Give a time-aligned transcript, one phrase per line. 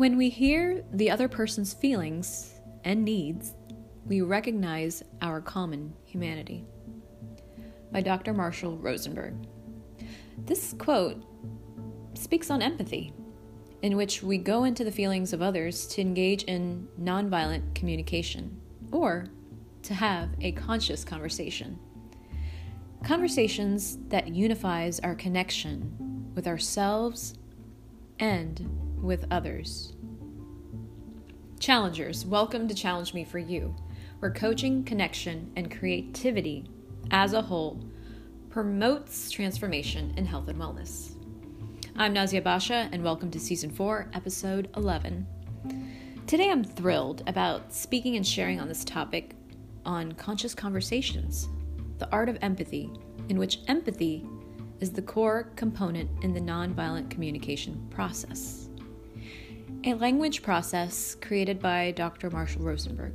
[0.00, 3.52] When we hear the other person's feelings and needs,
[4.06, 6.64] we recognize our common humanity.
[7.92, 8.32] By Dr.
[8.32, 9.34] Marshall Rosenberg.
[10.46, 11.22] This quote
[12.14, 13.12] speaks on empathy,
[13.82, 18.58] in which we go into the feelings of others to engage in nonviolent communication
[18.92, 19.26] or
[19.82, 21.78] to have a conscious conversation.
[23.04, 27.34] Conversations that unifies our connection with ourselves
[28.18, 29.94] and with others.
[31.58, 33.74] Challengers, welcome to Challenge Me for You,
[34.18, 36.66] where coaching, connection, and creativity
[37.10, 37.82] as a whole
[38.50, 41.14] promotes transformation in health and wellness.
[41.96, 45.26] I'm Nazia Basha, and welcome to Season 4, Episode 11.
[46.26, 49.34] Today I'm thrilled about speaking and sharing on this topic
[49.84, 51.48] on conscious conversations,
[51.98, 52.90] the art of empathy,
[53.28, 54.26] in which empathy
[54.80, 58.69] is the core component in the nonviolent communication process.
[59.84, 62.28] A language process created by Dr.
[62.28, 63.14] Marshall Rosenberg.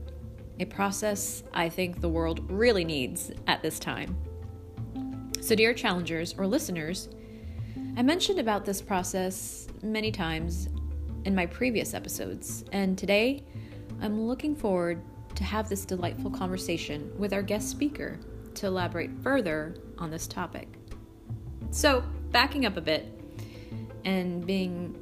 [0.60, 4.18] A process I think the world really needs at this time.
[5.42, 7.10] So, dear challengers or listeners,
[7.96, 10.70] I mentioned about this process many times
[11.26, 13.44] in my previous episodes, and today
[14.02, 15.04] I'm looking forward
[15.36, 18.20] to have this delightful conversation with our guest speaker
[18.56, 20.68] to elaborate further on this topic.
[21.70, 23.06] So, backing up a bit
[24.04, 24.98] and being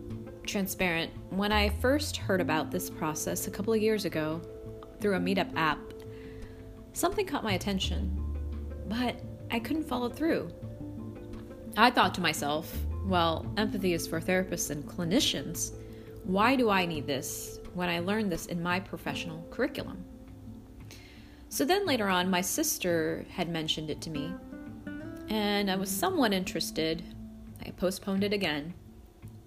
[0.46, 4.42] transparent, when I first heard about this process a couple of years ago
[5.00, 5.80] through a meetup app,
[6.94, 8.12] something caught my attention,
[8.88, 10.52] but I couldn't follow through.
[11.78, 15.74] I thought to myself, well, empathy is for therapists and clinicians.
[16.24, 20.06] Why do I need this when I learned this in my professional curriculum?
[21.50, 24.34] So then later on, my sister had mentioned it to me,
[25.30, 27.04] and I was somewhat interested.
[27.66, 28.74] I postponed it again,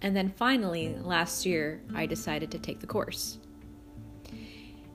[0.06, 3.38] and then finally, last year, I decided to take the course.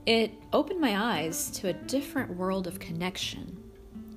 [0.05, 3.61] It opened my eyes to a different world of connection,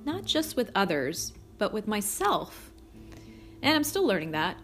[0.05, 2.71] not just with others, but with myself.
[3.61, 4.55] And I'm still learning that.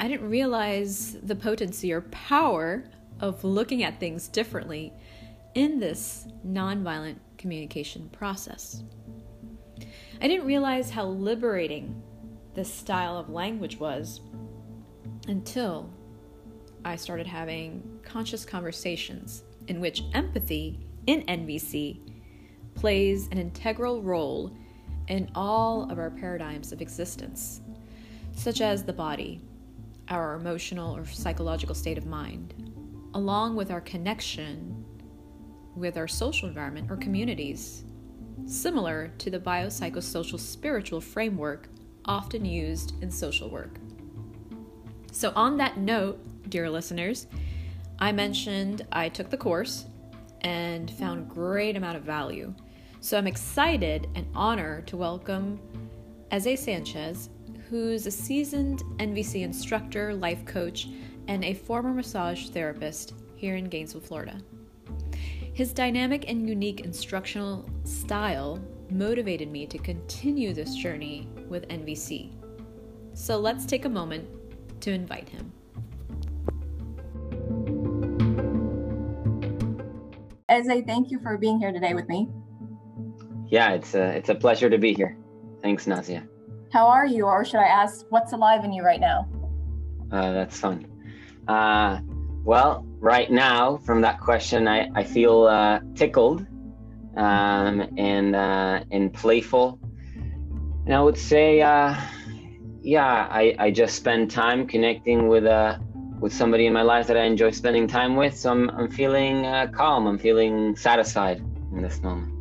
[0.00, 2.84] I didn't realize the potency or power
[3.20, 4.90] of looking at things differently
[5.54, 8.84] in this nonviolent communication process.
[10.18, 12.02] I didn't realize how liberating
[12.54, 14.22] this style of language was
[15.28, 15.90] until
[16.84, 22.00] I started having conscious conversations in which empathy in NVC
[22.74, 24.56] plays an integral role
[25.08, 27.60] in all of our paradigms of existence,
[28.32, 29.40] such as the body,
[30.08, 32.54] our emotional or psychological state of mind,
[33.14, 34.84] along with our connection
[35.74, 37.84] with our social environment or communities,
[38.46, 41.68] similar to the biopsychosocial spiritual framework
[42.04, 43.78] often used in social work.
[45.12, 46.18] So, on that note,
[46.48, 47.26] dear listeners,
[47.98, 49.84] I mentioned I took the course
[50.40, 52.54] and found great amount of value.
[53.00, 55.60] So, I'm excited and honored to welcome
[56.30, 57.28] Eze Sanchez,
[57.68, 60.88] who's a seasoned NVC instructor, life coach,
[61.28, 64.40] and a former massage therapist here in Gainesville, Florida.
[65.52, 68.58] His dynamic and unique instructional style
[68.88, 72.30] motivated me to continue this journey with NVC.
[73.12, 74.26] So let's take a moment
[74.82, 75.52] to invite him.
[80.48, 82.28] Eze, thank you for being here today with me.
[83.48, 85.16] Yeah, it's a, it's a pleasure to be here.
[85.62, 86.28] Thanks, Nazia.
[86.72, 87.24] How are you?
[87.24, 89.28] Or should I ask, what's alive in you right now?
[90.10, 90.86] Uh, that's fun.
[91.48, 92.00] Uh,
[92.44, 96.46] well, right now, from that question, I, I feel uh, tickled
[97.16, 99.78] um, and, uh, and playful.
[100.84, 101.94] And I would say, uh,
[102.82, 105.78] yeah, I, I just spend time connecting with uh
[106.20, 108.36] with somebody in my life that I enjoy spending time with.
[108.36, 110.06] So I'm I'm feeling uh, calm.
[110.06, 111.38] I'm feeling satisfied
[111.72, 112.32] in this moment.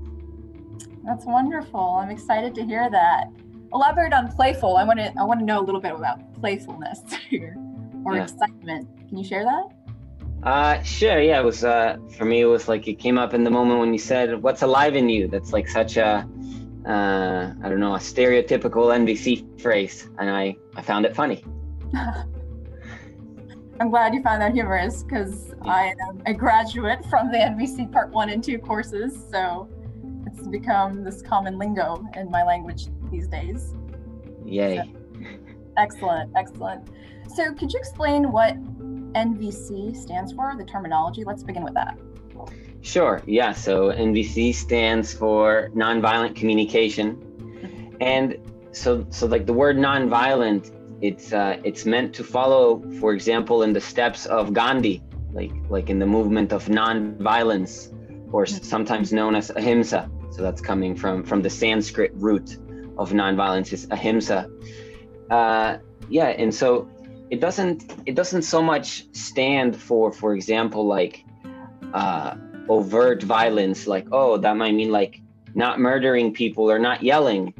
[1.03, 1.97] That's wonderful.
[2.01, 3.25] I'm excited to hear that.
[3.74, 4.78] Elaborate on playful.
[4.78, 7.56] I want to I want to know a little bit about playfulness here
[8.06, 8.24] or yeah.
[8.24, 8.88] excitement.
[9.10, 9.68] Can you share that?
[10.44, 11.21] Uh, sure.
[11.21, 12.42] Yeah, it was uh, for me.
[12.42, 15.07] It was like it came up in the moment when you said, "What's alive in
[15.07, 16.27] you?" That's like such a
[16.86, 21.44] uh, I don't know, a stereotypical NVC phrase, and I, I found it funny.
[23.80, 28.12] I'm glad you found that humorous because I am a graduate from the NVC Part
[28.12, 29.68] 1 and 2 courses, so
[30.28, 33.74] it's become this common lingo in my language these days.
[34.45, 34.78] Yay.
[34.78, 34.83] So,
[35.78, 36.89] excellent, excellent.
[37.36, 38.56] So, could you explain what
[39.13, 41.24] NVC stands for, the terminology?
[41.24, 41.98] Let's begin with that.
[42.81, 43.22] Sure.
[43.25, 43.54] Yeah.
[43.54, 48.38] So NVC stands for nonviolent communication, and
[48.72, 53.74] so so like the word nonviolent, it's uh, it's meant to follow, for example, in
[53.74, 57.92] the steps of Gandhi, like like in the movement of non-violence,
[58.31, 60.10] or sometimes known as ahimsa.
[60.31, 62.57] So that's coming from from the Sanskrit root
[62.98, 64.50] of non-violence is ahimsa.
[65.30, 65.78] Uh,
[66.10, 66.89] yeah, and so
[67.30, 71.24] it doesn't it doesn't so much stand for, for example, like
[71.94, 72.36] uh,
[72.69, 75.22] overt violence, like oh that might mean like
[75.54, 77.54] not murdering people or not yelling.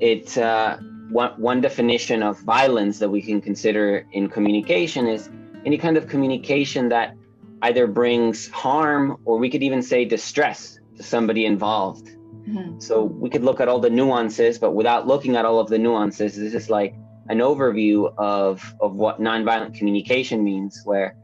[0.00, 0.78] It uh,
[1.10, 5.30] one one definition of violence that we can consider in communication is
[5.64, 7.14] any kind of communication that
[7.62, 12.08] either brings harm or we could even say distress to somebody involved.
[12.48, 12.80] Mm-hmm.
[12.80, 15.78] So we could look at all the nuances, but without looking at all of the
[15.78, 16.94] nuances, this is like
[17.28, 21.16] an overview of of what nonviolent communication means, where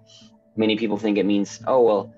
[0.56, 2.12] many people think it means, oh well,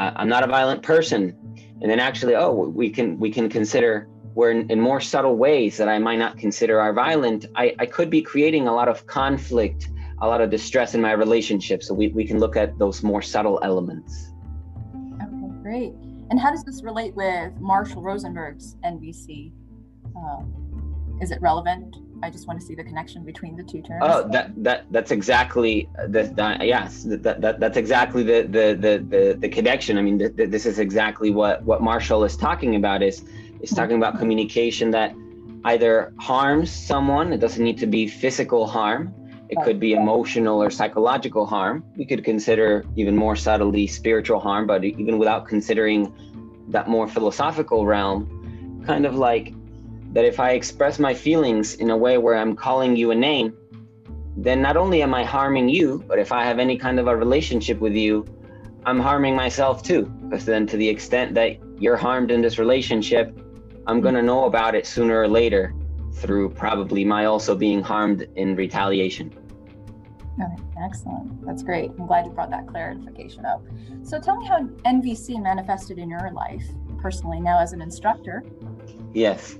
[0.00, 1.36] I, am not a violent person,
[1.82, 5.76] and then actually, oh, we can we can consider where in, in more subtle ways
[5.76, 9.06] that I might not consider are violent, I, I could be creating a lot of
[9.06, 9.90] conflict,
[10.22, 11.82] a lot of distress in my relationship.
[11.82, 14.32] So we, we can look at those more subtle elements.
[15.22, 15.92] Okay, great.
[16.30, 19.52] And how does this relate with Marshall Rosenberg's NVC?
[20.16, 20.42] Uh,
[21.20, 24.02] is it relevant I just want to see the connection between the two terms.
[24.02, 29.36] Oh, that that that's exactly the, yes, that, that that's exactly the the the the,
[29.38, 29.98] the connection.
[29.98, 33.02] I mean, the, the, this is exactly what what Marshall is talking about.
[33.02, 33.24] Is
[33.60, 35.14] is talking about communication that
[35.64, 37.32] either harms someone.
[37.32, 39.14] It doesn't need to be physical harm.
[39.48, 41.84] It could be emotional or psychological harm.
[41.96, 46.14] We could consider even more subtly spiritual harm, but even without considering
[46.68, 49.52] that more philosophical realm, kind of like
[50.12, 53.56] that if I express my feelings in a way where I'm calling you a name,
[54.36, 57.16] then not only am I harming you, but if I have any kind of a
[57.16, 58.24] relationship with you,
[58.84, 60.06] I'm harming myself too.
[60.28, 63.38] Because then, to the extent that you're harmed in this relationship,
[63.86, 65.74] I'm going to know about it sooner or later
[66.14, 69.32] through probably my also being harmed in retaliation.
[70.42, 71.44] Okay, excellent.
[71.44, 71.90] That's great.
[71.98, 73.62] I'm glad you brought that clarification up.
[74.02, 76.64] So tell me how NVC manifested in your life
[76.98, 78.42] personally now as an instructor.
[79.12, 79.56] Yes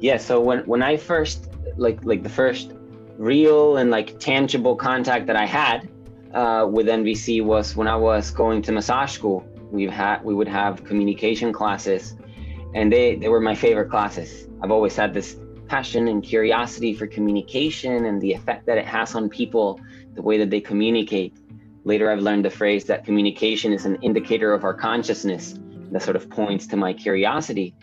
[0.00, 2.72] yeah so when when i first like like the first
[3.18, 5.88] real and like tangible contact that i had
[6.34, 9.46] uh, with nvc was when i was going to massage school.
[9.70, 12.14] We've had we would have communication classes
[12.74, 14.48] and they they were my favorite classes.
[14.62, 19.14] I've always had this passion and curiosity for communication and the effect that it has
[19.14, 19.80] on people
[20.14, 21.34] the way that they communicate.
[21.84, 25.58] Later i've learned the phrase that communication is an indicator of our consciousness
[25.90, 27.74] that sort of points to my curiosity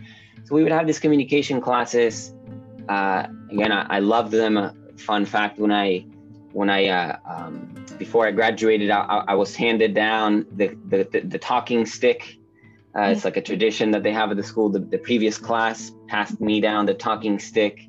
[0.49, 2.33] so we would have these communication classes.
[2.87, 4.57] Uh, again, I, I loved them.
[4.57, 5.99] Uh, fun fact: when I
[6.53, 11.19] when I uh, um, before I graduated, I, I, was handed down the the, the,
[11.21, 12.37] the talking stick.
[12.97, 14.69] Uh, it's like a tradition that they have at the school.
[14.69, 17.87] The, the previous class passed me down the talking stick.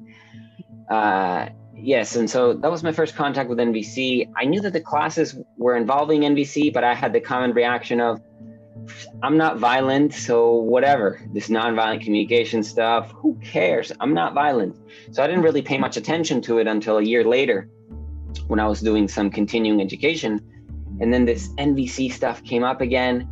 [0.91, 4.31] Uh, yes, and so that was my first contact with NVC.
[4.37, 8.21] I knew that the classes were involving NVC, but I had the common reaction of,
[9.23, 11.21] I'm not violent, so whatever.
[11.33, 13.93] This nonviolent communication stuff, who cares?
[14.01, 14.77] I'm not violent.
[15.13, 17.69] So I didn't really pay much attention to it until a year later
[18.47, 20.41] when I was doing some continuing education.
[21.01, 23.29] And then this NVC stuff came up again.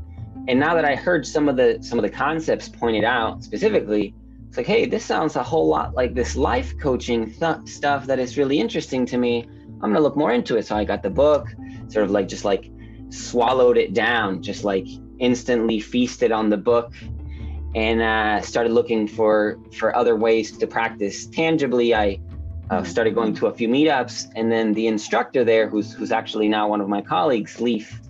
[0.47, 4.15] And now that I heard some of the some of the concepts pointed out specifically,
[4.49, 8.19] it's like, hey, this sounds a whole lot like this life coaching th- stuff that
[8.19, 9.47] is really interesting to me.
[9.83, 10.67] I'm gonna look more into it.
[10.67, 11.49] So I got the book,
[11.89, 12.71] sort of like just like
[13.11, 14.87] swallowed it down, just like
[15.21, 16.93] instantly feasted on the book
[17.75, 21.95] and uh, started looking for for other ways to practice tangibly.
[21.95, 22.19] I
[22.71, 26.49] uh, started going to a few meetups, and then the instructor there, who's who's actually
[26.49, 28.01] now one of my colleagues, Leaf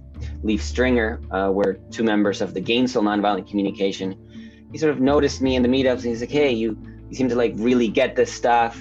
[0.43, 4.17] Leaf Stringer, uh, we're two members of the Gainesville Nonviolent Communication.
[4.73, 6.77] He sort of noticed me in the meetups, and he's like, "Hey, you
[7.09, 8.81] you seem to like really get this stuff.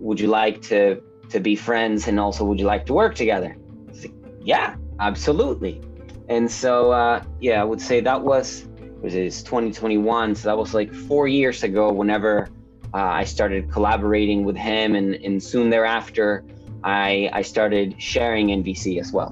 [0.00, 3.56] Would you like to to be friends, and also would you like to work together?"
[3.92, 5.80] Like, yeah, absolutely.
[6.28, 8.66] And so, uh, yeah, I would say that was
[9.02, 10.34] was it 2021.
[10.34, 11.92] So that was like four years ago.
[11.92, 12.48] Whenever
[12.94, 16.44] uh, I started collaborating with him, and and soon thereafter,
[16.82, 19.30] I I started sharing NVC as well.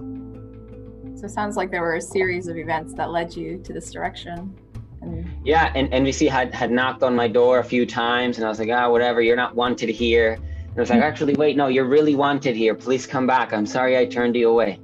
[1.14, 3.90] So it sounds like there were a series of events that led you to this
[3.90, 4.54] direction.
[5.00, 5.30] And...
[5.44, 8.58] Yeah, and NVC had had knocked on my door a few times, and I was
[8.58, 10.34] like, ah, oh, whatever, you're not wanted here.
[10.34, 12.74] And I was like, actually, wait, no, you're really wanted here.
[12.74, 13.54] Please come back.
[13.54, 14.80] I'm sorry I turned you away.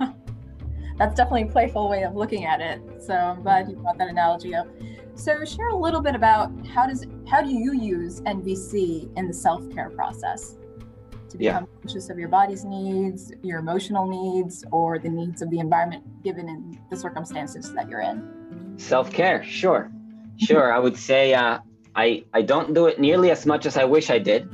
[1.02, 2.80] that's definitely a playful way of looking at it.
[3.00, 4.68] So I'm glad you brought that analogy up.
[5.16, 9.34] So share a little bit about how does how do you use NVC in the
[9.34, 10.58] self care process
[11.30, 11.80] to become yeah.
[11.80, 16.48] conscious of your body's needs, your emotional needs, or the needs of the environment given
[16.48, 18.74] in the circumstances that you're in.
[18.76, 19.90] Self care, sure,
[20.38, 20.72] sure.
[20.72, 21.58] I would say uh,
[21.96, 24.48] I I don't do it nearly as much as I wish I did,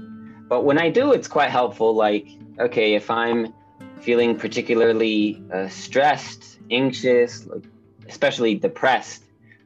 [0.49, 1.95] but when I do, it's quite helpful.
[1.95, 2.27] Like
[2.59, 3.53] okay, if I'm
[4.01, 7.65] feeling particularly uh, stressed, anxious, like
[8.09, 9.23] especially depressed,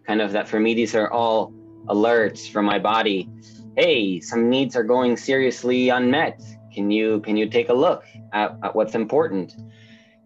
[0.07, 1.53] kind of that for me, these are all
[1.87, 3.29] alerts from my body.
[3.77, 6.43] Hey, some needs are going seriously unmet.
[6.75, 9.55] Can you can you take a look at, at what's important?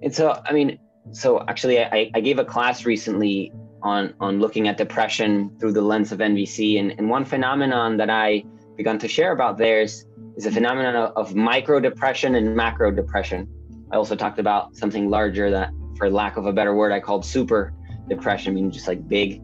[0.03, 0.79] And so, I mean,
[1.13, 5.83] so actually, I, I gave a class recently on on looking at depression through the
[5.83, 8.45] lens of NVC, and, and one phenomenon that I
[8.77, 10.05] begun to share about theirs
[10.37, 13.49] is a phenomenon of, of micro depression and macro depression.
[13.93, 17.25] I also talked about something larger that, for lack of a better word, I called
[17.25, 17.73] super
[18.09, 19.43] depression, meaning just like big.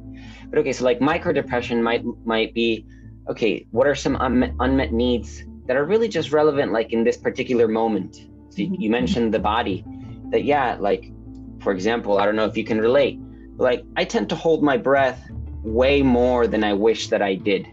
[0.51, 2.87] But okay, so like micro depression might might be
[3.29, 3.67] okay.
[3.71, 7.69] What are some unmet, unmet needs that are really just relevant, like in this particular
[7.69, 8.17] moment?
[8.51, 8.91] So you, you mm-hmm.
[8.91, 9.85] mentioned the body.
[10.31, 11.13] That yeah, like
[11.61, 13.19] for example, I don't know if you can relate.
[13.57, 15.31] Like I tend to hold my breath
[15.63, 17.67] way more than I wish that I did.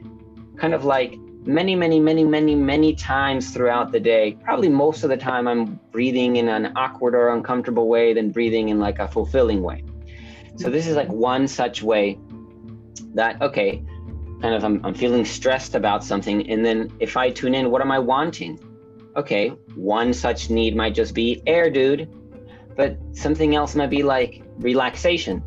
[0.57, 1.15] Kind of like
[1.46, 4.38] many, many, many, many, many times throughout the day.
[4.43, 8.69] Probably most of the time, I'm breathing in an awkward or uncomfortable way than breathing
[8.69, 9.84] in like a fulfilling way.
[10.58, 12.19] So, this is like one such way
[13.13, 13.84] that, okay,
[14.41, 16.50] kind of I'm, I'm feeling stressed about something.
[16.50, 18.60] And then if I tune in, what am I wanting?
[19.15, 22.10] Okay, one such need might just be air, dude.
[22.75, 25.39] But something else might be like relaxation,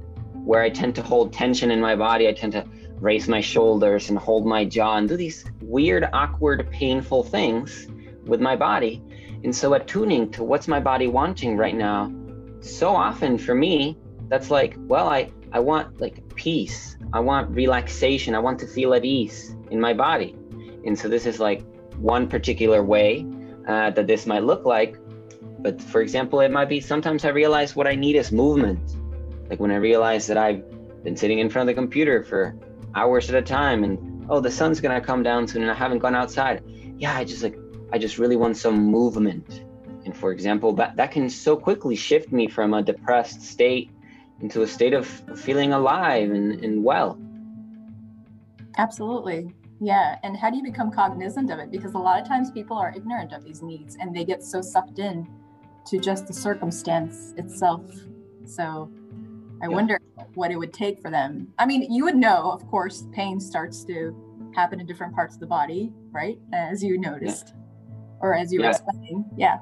[0.45, 2.29] where I tend to hold tension in my body.
[2.29, 2.67] I tend to
[3.02, 7.88] raise my shoulders and hold my jaw and do these weird, awkward, painful things
[8.25, 9.02] with my body.
[9.42, 12.12] And so, attuning to what's my body wanting right now,
[12.61, 16.97] so often for me, that's like, well, I, I want like peace.
[17.12, 18.37] I want relaxation.
[18.37, 20.37] I want to feel at ease in my body.
[20.87, 21.64] And so, this is like
[21.97, 23.26] one particular way
[23.66, 24.97] uh, that this might look like.
[25.59, 28.97] But for example, it might be sometimes I realize what I need is movement.
[29.50, 30.62] Like when I realize that I've
[31.02, 32.54] been sitting in front of the computer for
[32.95, 35.99] hours at a time and oh the sun's gonna come down soon and i haven't
[35.99, 36.63] gone outside.
[36.99, 37.57] Yeah i just like
[37.93, 39.65] i just really want some movement.
[40.05, 43.91] And for example that that can so quickly shift me from a depressed state
[44.41, 45.07] into a state of
[45.37, 47.19] feeling alive and, and well.
[48.79, 49.55] Absolutely.
[49.81, 51.71] Yeah and how do you become cognizant of it?
[51.71, 54.61] Because a lot of times people are ignorant of these needs and they get so
[54.61, 55.29] sucked in
[55.87, 57.85] to just the circumstance itself.
[58.45, 58.91] So
[59.62, 59.75] I yeah.
[59.75, 60.00] wonder
[60.35, 61.49] what it would take for them.
[61.59, 64.14] I mean, you would know, of course, pain starts to
[64.54, 66.37] happen in different parts of the body, right?
[66.52, 67.95] As you noticed, yeah.
[68.21, 68.66] or as you yeah.
[68.66, 69.25] were explaining.
[69.37, 69.59] Yeah.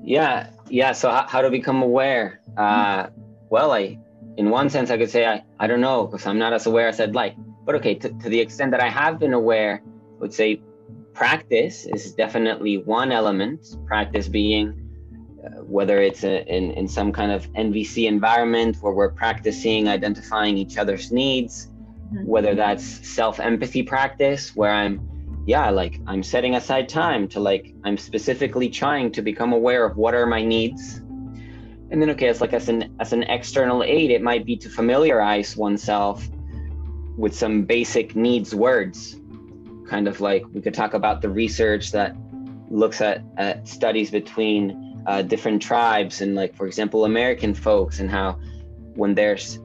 [0.00, 0.50] Yeah.
[0.68, 0.92] Yeah.
[0.92, 2.40] So, how, how to become aware?
[2.56, 3.08] Uh,
[3.50, 3.98] well, I,
[4.36, 6.88] in one sense, I could say I, I don't know because I'm not as aware
[6.88, 7.34] as I'd like.
[7.64, 10.62] But okay, to, to the extent that I have been aware, I would say
[11.14, 13.76] practice is definitely one element.
[13.86, 14.83] Practice being
[15.62, 20.78] whether it's a, in, in some kind of NVC environment where we're practicing identifying each
[20.78, 22.26] other's needs, mm-hmm.
[22.26, 25.08] whether that's self empathy practice where I'm,
[25.46, 29.96] yeah, like I'm setting aside time to like, I'm specifically trying to become aware of
[29.96, 30.96] what are my needs.
[31.90, 34.68] And then, okay, it's like as an, as an external aid, it might be to
[34.70, 36.26] familiarize oneself
[37.16, 39.20] with some basic needs words.
[39.88, 42.16] Kind of like we could talk about the research that
[42.70, 48.10] looks at, at studies between uh, different tribes and like for example american folks and
[48.10, 48.38] how
[48.94, 49.58] when there's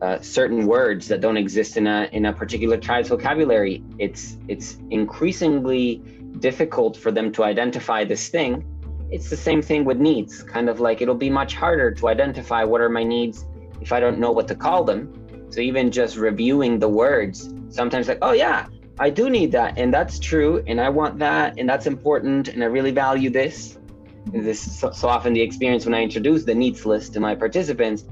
[0.00, 4.78] uh, certain words that don't exist in a in a particular tribe's vocabulary it's it's
[4.90, 6.02] increasingly
[6.38, 8.64] difficult for them to identify this thing.
[9.10, 12.64] It's the same thing with needs kind of like it'll be much harder to identify
[12.64, 13.46] what are my needs
[13.80, 15.12] if i don't know what to call them.
[15.50, 18.66] So even just reviewing the words sometimes like oh yeah
[18.98, 22.62] i do need that and that's true and i want that and that's important and
[22.62, 23.77] i really value this
[24.32, 28.04] this so, so often the experience when I introduce the needs list to my participants.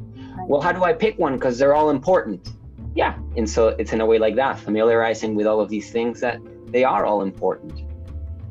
[0.48, 1.34] Well, how do I pick one?
[1.34, 2.52] Because they're all important.
[2.94, 3.18] Yeah.
[3.36, 6.40] And so it's in a way like that, familiarizing with all of these things that
[6.66, 7.82] they are all important.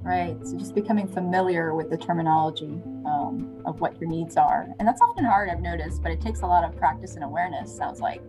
[0.04, 0.38] Right.
[0.46, 4.68] So just becoming familiar with the terminology um, of what your needs are.
[4.78, 7.76] And that's often hard, I've noticed, but it takes a lot of practice and awareness,
[7.76, 8.22] sounds like.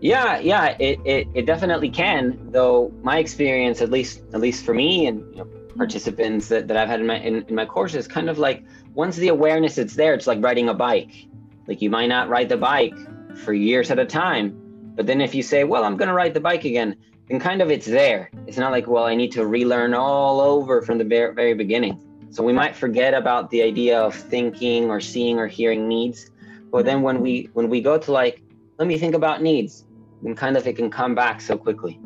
[0.00, 2.50] Yeah, yeah, it, it, it definitely can.
[2.50, 6.76] Though my experience, at least at least for me, and you know, participants that, that
[6.76, 8.64] I've had in my in, in my courses, kind of like
[8.94, 11.28] once the awareness it's there, it's like riding a bike.
[11.66, 12.94] Like you might not ride the bike
[13.36, 14.54] for years at a time,
[14.94, 16.96] but then if you say, "Well, I'm going to ride the bike again,"
[17.28, 18.30] then kind of it's there.
[18.46, 21.98] It's not like, "Well, I need to relearn all over from the very, very beginning."
[22.30, 26.30] So we might forget about the idea of thinking or seeing or hearing needs,
[26.70, 28.42] but then when we when we go to like,
[28.78, 29.84] let me think about needs,
[30.22, 32.00] then kind of it can come back so quickly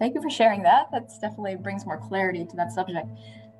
[0.00, 0.88] thank you for sharing that.
[0.90, 3.06] That's definitely brings more clarity to that subject.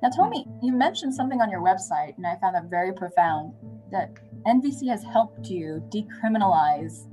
[0.03, 3.53] Now, Tommy, you mentioned something on your website, and I found that very profound
[3.91, 4.11] that
[4.47, 7.07] NVC has helped you decriminalize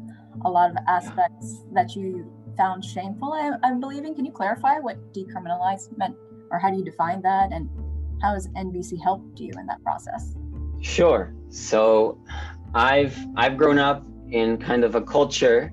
[0.44, 3.35] a lot of aspects that you found shameful.
[3.35, 4.14] I, am believing.
[4.14, 6.16] Can you clarify what decriminalize meant,
[6.50, 7.52] or how do you define that?
[7.52, 7.68] And
[8.23, 10.35] how has NVC helped you in that process?
[10.80, 11.35] Sure.
[11.50, 12.18] So
[12.75, 15.73] I've I've grown up in kind of a culture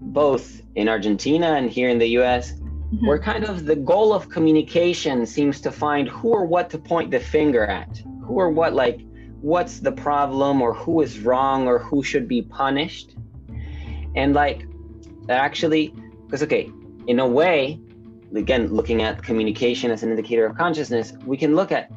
[0.00, 2.54] both in Argentina and here in the US
[2.92, 3.06] mm-hmm.
[3.06, 7.10] where kind of the goal of communication seems to find who or what to point
[7.10, 7.98] the finger at.
[8.24, 9.00] Who or what like
[9.40, 13.16] what's the problem or who is wrong or who should be punished.
[14.16, 14.66] And like
[15.28, 16.70] actually because okay,
[17.06, 17.80] in a way
[18.34, 21.90] again looking at communication as an indicator of consciousness, we can look at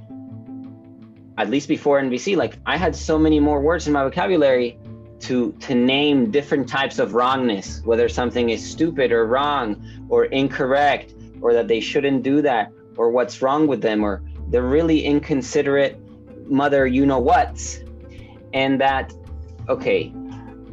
[1.38, 4.80] at least before NVC, like I had so many more words in my vocabulary
[5.20, 11.14] to to name different types of wrongness, whether something is stupid or wrong or incorrect,
[11.42, 16.00] or that they shouldn't do that, or what's wrong with them, or they're really inconsiderate
[16.50, 17.80] mother you know what's,
[18.54, 19.14] and that
[19.70, 20.14] okay,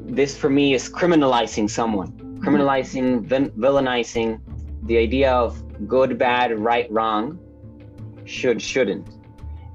[0.06, 3.60] this for me is criminalizing someone, criminalizing, mm-hmm.
[3.60, 4.40] villainizing
[4.84, 7.38] the idea of good, bad, right, wrong,
[8.24, 9.08] should, shouldn't.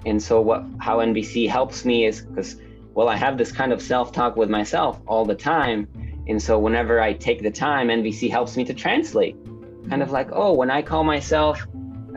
[0.05, 2.55] And so what how nvc helps me is because
[2.99, 5.87] well I have this kind of self-talk with myself all the time.
[6.27, 9.37] And so whenever I take the time, NVC helps me to translate.
[9.89, 11.65] Kind of like, oh, when I call myself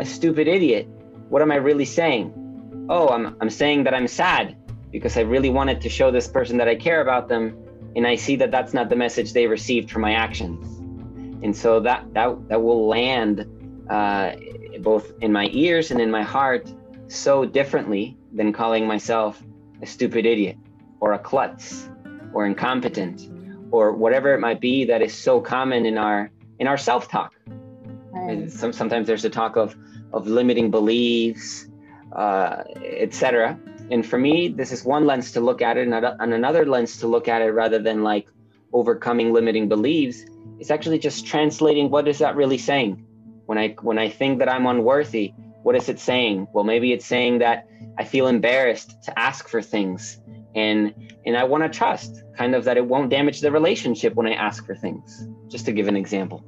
[0.00, 0.88] a stupid idiot,
[1.28, 2.34] what am I really saying?
[2.90, 4.56] Oh, I'm I'm saying that I'm sad
[4.90, 7.56] because I really wanted to show this person that I care about them
[7.94, 10.66] and I see that that's not the message they received from my actions.
[11.44, 13.46] And so that that that will land
[13.88, 14.32] uh,
[14.80, 16.74] both in my ears and in my heart
[17.06, 19.40] so differently than calling myself
[19.80, 20.56] a stupid idiot
[21.02, 21.90] or a klutz
[22.32, 23.28] or incompetent
[23.72, 26.30] or whatever it might be that is so common in our
[26.60, 27.34] in our self-talk.
[28.12, 28.50] Right.
[28.50, 29.74] Some, sometimes there's a talk of
[30.12, 31.66] of limiting beliefs,
[32.14, 33.58] uh, etc.
[33.90, 36.98] And for me, this is one lens to look at it, and, and another lens
[36.98, 38.28] to look at it rather than like
[38.72, 40.24] overcoming limiting beliefs.
[40.60, 43.04] It's actually just translating what is that really saying.
[43.46, 46.46] When I when I think that I'm unworthy, what is it saying?
[46.52, 47.66] Well, maybe it's saying that
[47.98, 50.20] I feel embarrassed to ask for things
[50.54, 54.26] and and I want to trust kind of that it won't damage the relationship when
[54.26, 55.28] I ask for things.
[55.48, 56.44] Just to give an example.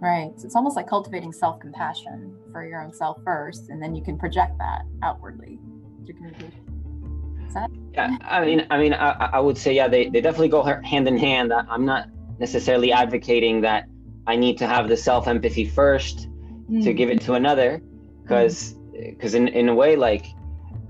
[0.00, 0.32] Right.
[0.36, 4.18] So it's almost like cultivating self-compassion for your own self first and then you can
[4.18, 5.58] project that outwardly
[6.06, 7.42] to communication.
[7.46, 10.48] is That- yeah, I mean, I mean, I, I would say, yeah, they, they definitely
[10.48, 11.52] go hand in hand.
[11.52, 12.08] I'm not
[12.38, 13.84] necessarily advocating that
[14.26, 16.28] I need to have the self empathy first
[16.70, 16.82] mm.
[16.82, 17.80] to give it to another
[18.22, 20.26] because because in, in a way like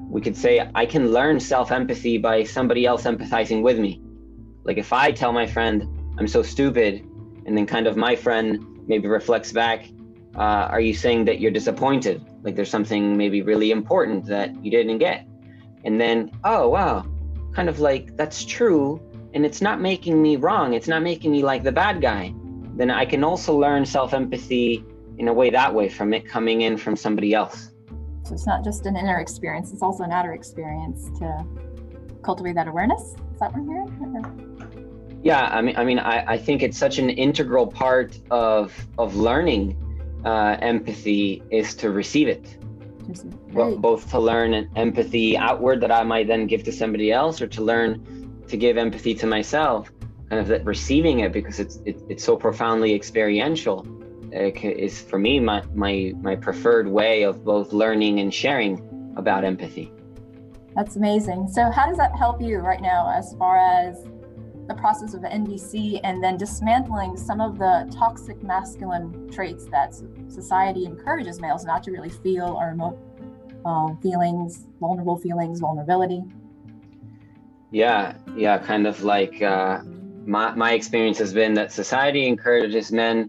[0.09, 4.01] we could say i can learn self-empathy by somebody else empathizing with me.
[4.65, 5.89] Like if i tell my friend
[6.19, 7.07] i'm so stupid
[7.47, 9.87] and then kind of my friend maybe reflects back
[10.37, 12.25] uh, are you saying that you're disappointed?
[12.43, 15.27] Like there's something maybe really important that you didn't get.
[15.85, 17.07] And then oh wow.
[17.55, 19.01] Kind of like that's true
[19.33, 20.75] and it's not making me wrong.
[20.75, 22.35] It's not making me like the bad guy.
[22.77, 24.85] Then i can also learn self-empathy
[25.19, 27.71] in a way that way from it coming in from somebody else.
[28.25, 31.45] So it's not just an inner experience, it's also an outer experience to
[32.23, 33.03] cultivate that awareness.
[33.03, 35.21] Is that what I'm hearing?
[35.23, 39.17] Yeah, I mean, I mean, I, I think it's such an integral part of of
[39.17, 39.77] learning
[40.25, 42.59] uh, empathy is to receive it.
[43.53, 43.77] Right.
[43.77, 47.63] Both to learn empathy outward that I might then give to somebody else, or to
[47.63, 49.93] learn to give empathy to myself,
[50.31, 53.87] kind of that receiving it because it's it, it's so profoundly experiential
[54.35, 59.93] is for me my, my my preferred way of both learning and sharing about empathy.
[60.75, 61.49] That's amazing.
[61.49, 64.05] So how does that help you right now as far as
[64.67, 69.95] the process of nvc and then dismantling some of the toxic masculine traits that
[70.29, 72.99] society encourages males not to really feel or emote
[73.67, 76.23] um, feelings vulnerable feelings vulnerability?
[77.71, 79.83] Yeah yeah kind of like uh,
[80.25, 83.29] my, my experience has been that society encourages men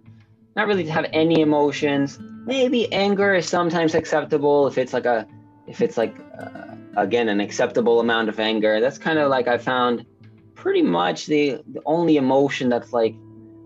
[0.56, 2.20] not really to have any emotions.
[2.46, 5.28] Maybe anger is sometimes acceptable if it's like a,
[5.68, 8.80] if it's like, uh, again, an acceptable amount of anger.
[8.80, 10.06] That's kind of like I found
[10.54, 13.15] pretty much the, the only emotion that's like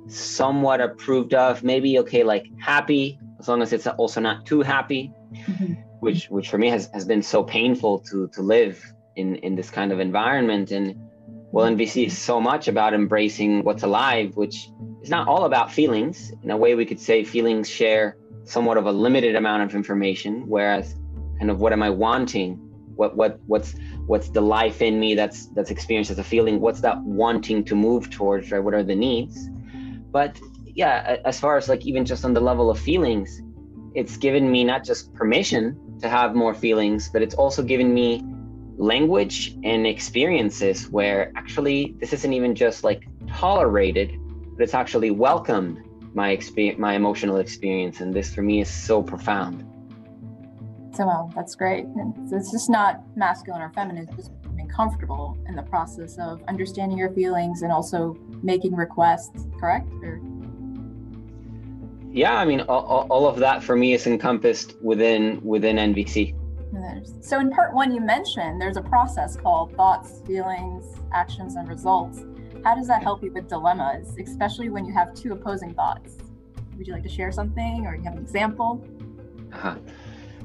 [0.07, 1.63] somewhat approved of.
[1.63, 5.73] Maybe, okay, like happy, as long as it's also not too happy, mm-hmm.
[5.99, 8.83] which, which for me has, has been so painful to, to live
[9.15, 10.71] in, in this kind of environment.
[10.71, 10.95] And
[11.51, 14.69] well, NVC is so much about embracing what's alive, which
[15.01, 16.31] is not all about feelings.
[16.43, 20.47] In a way, we could say feelings share somewhat of a limited amount of information,
[20.47, 20.95] whereas
[21.39, 22.55] kind of what am I wanting?
[22.95, 26.59] What what what's what's the life in me that's that's experienced as a feeling?
[26.59, 28.51] What's that wanting to move towards?
[28.51, 28.59] Right?
[28.59, 29.49] What are the needs?
[30.11, 33.41] But yeah, as far as like even just on the level of feelings,
[33.95, 38.23] it's given me not just permission to have more feelings, but it's also given me
[38.79, 44.17] language and experiences where actually this isn't even just like tolerated
[44.59, 45.81] but it's actually welcomed
[46.13, 49.65] my experience, my emotional experience, and this for me is so profound.
[50.93, 51.85] So well, that's great.
[51.85, 56.43] And it's just not masculine or feminine, it's just being comfortable in the process of
[56.49, 59.87] understanding your feelings and also making requests, correct?
[60.03, 60.19] Or...
[62.11, 66.35] Yeah, I mean, all, all of that for me is encompassed within within NVC.
[67.21, 72.23] So in part one, you mentioned there's a process called thoughts, feelings, actions, and results.
[72.63, 76.17] How does that help you with dilemmas, especially when you have two opposing thoughts?
[76.77, 78.85] Would you like to share something, or you have an example?
[79.53, 79.75] Uh-huh.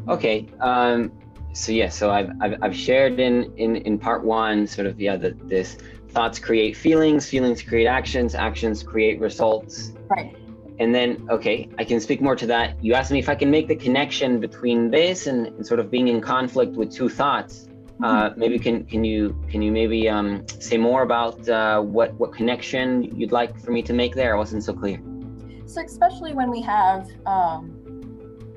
[0.08, 0.46] Okay.
[0.60, 1.12] Um,
[1.52, 5.16] so yeah, so I've, I've, I've shared in, in in part one sort of yeah
[5.16, 5.76] the, this
[6.08, 9.92] thoughts create feelings, feelings create actions, actions create results.
[10.08, 10.36] Right.
[10.78, 12.82] And then okay, I can speak more to that.
[12.82, 15.90] You asked me if I can make the connection between this and, and sort of
[15.90, 17.68] being in conflict with two thoughts.
[18.02, 18.40] Uh, mm-hmm.
[18.40, 23.04] maybe can can you can you maybe um, say more about uh, what what connection
[23.16, 24.34] you'd like for me to make there?
[24.34, 25.00] I wasn't so clear.
[25.66, 27.80] So especially when we have um,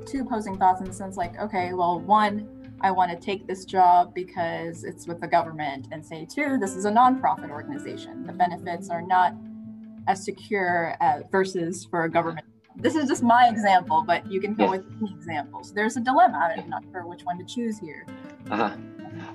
[0.05, 2.49] two opposing thoughts in the sense like, okay, well, one,
[2.81, 6.75] I want to take this job because it's with the government, and say two, this
[6.75, 8.25] is a nonprofit organization.
[8.25, 9.35] The benefits are not
[10.07, 12.45] as secure as, versus for a government.
[12.75, 15.73] This is just my example, but you can come with any examples.
[15.73, 16.53] There's a dilemma.
[16.57, 18.05] I'm not sure which one to choose here.
[18.51, 18.77] Uh huh.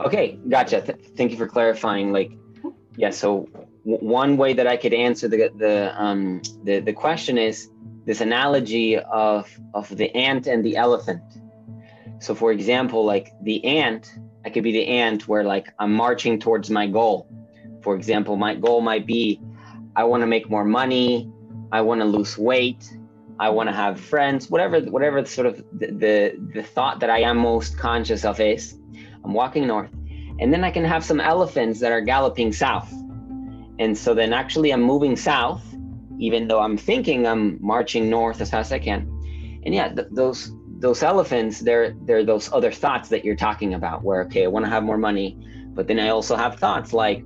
[0.00, 0.80] Okay, gotcha.
[0.80, 2.12] Th- thank you for clarifying.
[2.12, 2.30] Like,
[2.96, 3.10] yeah.
[3.10, 3.48] So
[3.84, 7.68] w- one way that I could answer the the um the the question is
[8.04, 11.22] this analogy of of the ant and the elephant.
[12.20, 14.08] So for example, like the ant,
[14.44, 17.28] I could be the ant where like I'm marching towards my goal.
[17.82, 19.40] For example, my goal might be
[19.96, 21.30] I want to make more money,
[21.70, 22.96] I want to lose weight,
[23.38, 27.20] I want to have friends, whatever whatever sort of the, the the thought that I
[27.20, 28.78] am most conscious of is.
[29.24, 29.90] I'm walking north.
[30.40, 32.92] And then I can have some elephants that are galloping south.
[33.78, 35.62] And so then actually I'm moving south
[36.22, 39.08] even though I'm thinking I'm marching north as fast as I can.
[39.64, 44.04] And yeah, th- those those elephants, they're they're those other thoughts that you're talking about,
[44.04, 45.36] where okay, I want to have more money,
[45.74, 47.24] but then I also have thoughts like,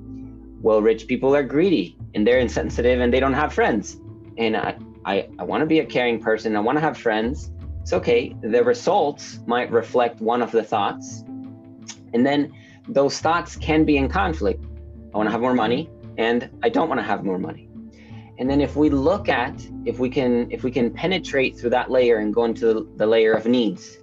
[0.62, 4.00] well, rich people are greedy and they're insensitive and they don't have friends,
[4.36, 7.52] and I I, I want to be a caring person, I want to have friends.
[7.82, 8.34] It's okay.
[8.42, 11.22] The results might reflect one of the thoughts,
[12.12, 12.52] and then
[12.88, 14.64] those thoughts can be in conflict.
[15.14, 17.66] I want to have more money, and I don't want to have more money
[18.38, 21.90] and then if we look at if we can if we can penetrate through that
[21.90, 23.98] layer and go into the layer of needs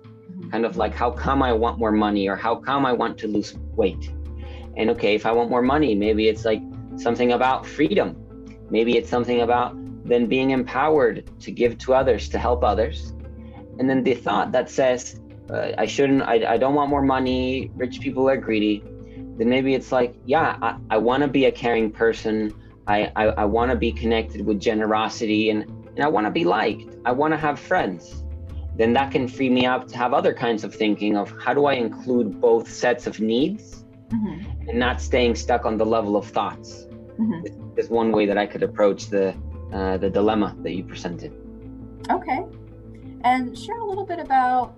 [0.51, 3.27] kind of like how come i want more money or how come i want to
[3.27, 4.11] lose weight
[4.77, 6.61] and okay if i want more money maybe it's like
[6.97, 8.15] something about freedom
[8.69, 9.75] maybe it's something about
[10.05, 13.13] then being empowered to give to others to help others
[13.79, 17.71] and then the thought that says uh, i shouldn't I, I don't want more money
[17.75, 18.83] rich people are greedy
[19.37, 22.53] then maybe it's like yeah i, I want to be a caring person
[22.87, 25.63] I, I, I want to be connected with generosity and,
[25.95, 26.95] and I want to be liked.
[27.05, 28.23] I want to have friends.
[28.75, 31.65] Then that can free me up to have other kinds of thinking of how do
[31.65, 33.82] I include both sets of needs
[34.13, 34.69] mm-hmm.
[34.69, 36.87] and not staying stuck on the level of thoughts.
[37.19, 37.77] Mm-hmm.
[37.77, 39.35] Is one way that I could approach the
[39.71, 41.31] uh, the dilemma that you presented.
[42.09, 42.43] Okay,
[43.23, 44.75] and share a little bit about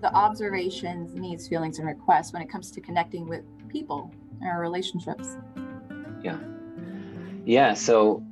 [0.00, 4.60] the observations, needs, feelings, and requests when it comes to connecting with people and our
[4.60, 5.36] relationships.
[6.22, 6.38] Yeah.
[7.44, 7.74] Yeah.
[7.74, 8.22] So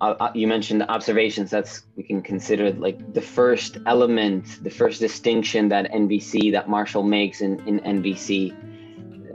[0.00, 1.50] uh, uh, you mentioned observations.
[1.50, 7.02] That's we can consider like the first element, the first distinction that NVC that Marshall
[7.02, 8.54] makes in in NVC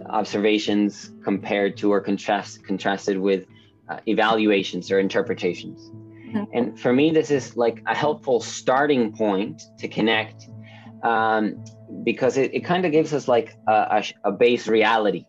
[0.10, 3.46] observations compared to or contrast contrasted with
[3.90, 5.90] uh, evaluations or interpretations.
[5.90, 6.44] Mm-hmm.
[6.54, 10.48] And for me, this is like a helpful starting point to connect
[11.04, 11.64] um,
[12.04, 15.26] because it, it kind of gives us like a, a, a base reality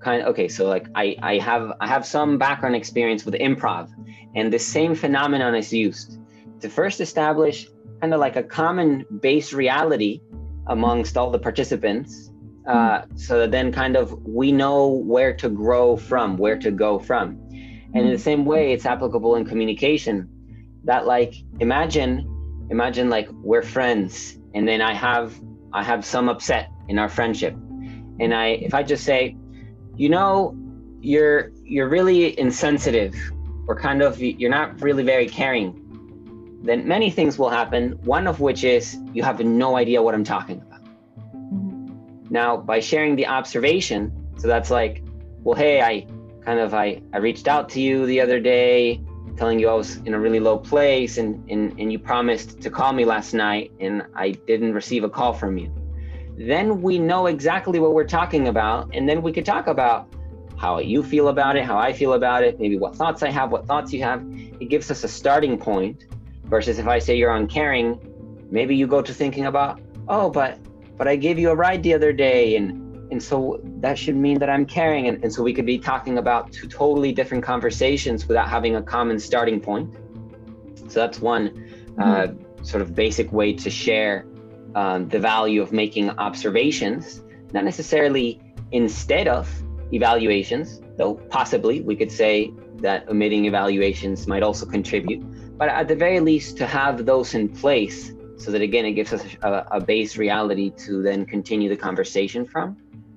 [0.00, 3.88] kind of okay so like i i have i have some background experience with improv
[4.34, 6.18] and the same phenomenon is used
[6.60, 7.66] to first establish
[8.00, 10.20] kind of like a common base reality
[10.68, 12.30] amongst all the participants
[12.66, 16.98] uh, so that then kind of we know where to grow from where to go
[16.98, 17.38] from
[17.94, 20.28] and in the same way it's applicable in communication
[20.84, 25.40] that like imagine imagine like we're friends and then i have
[25.72, 27.54] i have some upset in our friendship
[28.20, 29.36] and i if i just say
[29.96, 30.56] you know
[31.00, 33.14] you're you're really insensitive
[33.68, 35.82] or kind of you're not really very caring
[36.62, 40.24] then many things will happen one of which is you have no idea what i'm
[40.24, 40.60] talking.
[42.30, 45.02] Now by sharing the observation so that's like
[45.42, 46.06] well hey i
[46.44, 49.00] kind of i i reached out to you the other day
[49.36, 52.70] telling you i was in a really low place and and, and you promised to
[52.70, 55.72] call me last night and i didn't receive a call from you
[56.36, 58.90] then we know exactly what we're talking about.
[58.94, 60.08] And then we could talk about
[60.58, 63.50] how you feel about it, how I feel about it, maybe what thoughts I have,
[63.50, 64.22] what thoughts you have.
[64.60, 66.04] It gives us a starting point
[66.44, 67.98] versus if I say you're uncaring,
[68.50, 70.58] maybe you go to thinking about, oh, but
[70.96, 74.38] but I gave you a ride the other day and and so that should mean
[74.40, 78.26] that I'm caring and, and so we could be talking about two totally different conversations
[78.26, 79.94] without having a common starting point.
[80.88, 81.46] So that's one
[81.98, 82.60] uh, mm-hmm.
[82.60, 84.26] uh, sort of basic way to share
[84.74, 88.40] um, the value of making observations, not necessarily
[88.72, 89.48] instead of
[89.92, 95.22] evaluations, though possibly we could say that omitting evaluations might also contribute,
[95.56, 99.12] but at the very least to have those in place so that again it gives
[99.12, 102.76] us a, a base reality to then continue the conversation from.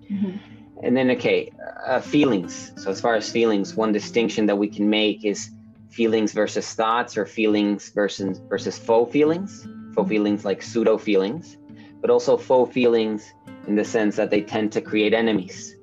[0.09, 0.37] Mm-hmm.
[0.81, 1.51] And then, okay,
[1.85, 2.71] uh, feelings.
[2.77, 5.51] So, as far as feelings, one distinction that we can make is
[5.89, 11.57] feelings versus thoughts or feelings versus versus faux feelings faux feelings like pseudo feelings
[11.99, 13.33] but also faux feelings
[13.67, 15.75] in the sense that they tend to create enemies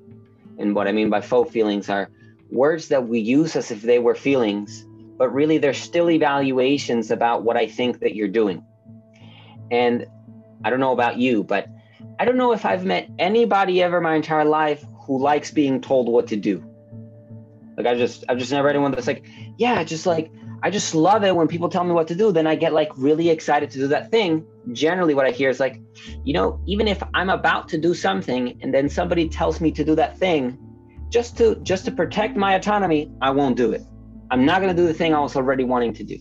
[0.57, 2.09] and what i mean by faux feelings are
[2.49, 4.85] words that we use as if they were feelings
[5.17, 8.63] but really they're still evaluations about what i think that you're doing
[9.71, 10.05] and
[10.63, 11.67] i don't know about you but
[12.19, 16.09] i don't know if i've met anybody ever my entire life who likes being told
[16.09, 16.63] what to do
[17.77, 19.23] like I just I've just never had anyone that's like,
[19.57, 20.31] yeah, just like
[20.63, 22.31] I just love it when people tell me what to do.
[22.31, 24.45] Then I get like really excited to do that thing.
[24.73, 25.79] Generally, what I hear is like,
[26.25, 29.83] you know, even if I'm about to do something and then somebody tells me to
[29.83, 30.57] do that thing,
[31.09, 33.83] just to just to protect my autonomy, I won't do it.
[34.31, 36.17] I'm not going to do the thing I was already wanting to do.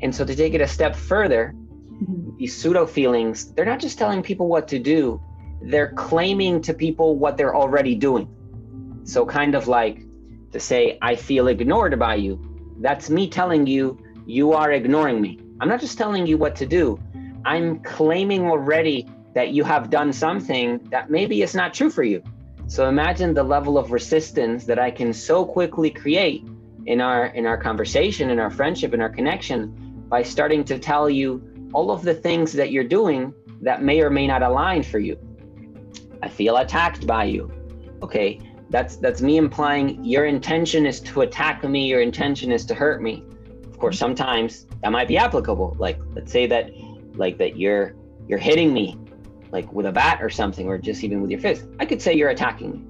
[0.00, 1.54] And so to take it a step further.
[2.38, 5.20] These pseudo feelings, they're not just telling people what to do,
[5.62, 8.28] they're claiming to people what they're already doing.
[9.04, 10.02] So kind of like
[10.52, 12.40] to say, I feel ignored by you.
[12.80, 15.40] That's me telling you, you are ignoring me.
[15.60, 16.98] I'm not just telling you what to do,
[17.44, 22.22] I'm claiming already that you have done something that maybe is not true for you.
[22.66, 26.46] So imagine the level of resistance that I can so quickly create
[26.86, 31.08] in our in our conversation, in our friendship, in our connection by starting to tell
[31.08, 31.42] you
[31.72, 35.18] all of the things that you're doing that may or may not align for you.
[36.22, 37.50] I feel attacked by you.
[38.02, 38.38] Okay,
[38.72, 43.02] that's that's me implying your intention is to attack me your intention is to hurt
[43.02, 43.22] me
[43.66, 46.70] of course sometimes that might be applicable like let's say that
[47.14, 47.94] like that you're
[48.26, 48.96] you're hitting me
[49.50, 52.14] like with a bat or something or just even with your fist i could say
[52.14, 52.82] you're attacking me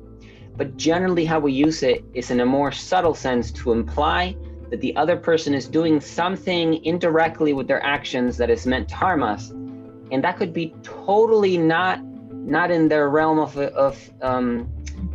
[0.57, 4.37] but generally how we use it is in a more subtle sense to imply
[4.73, 8.97] that the other person is doing something indirectly with their actions that is meant to
[8.97, 9.53] harm us
[10.13, 14.71] and that could be totally not not in their realm of of um,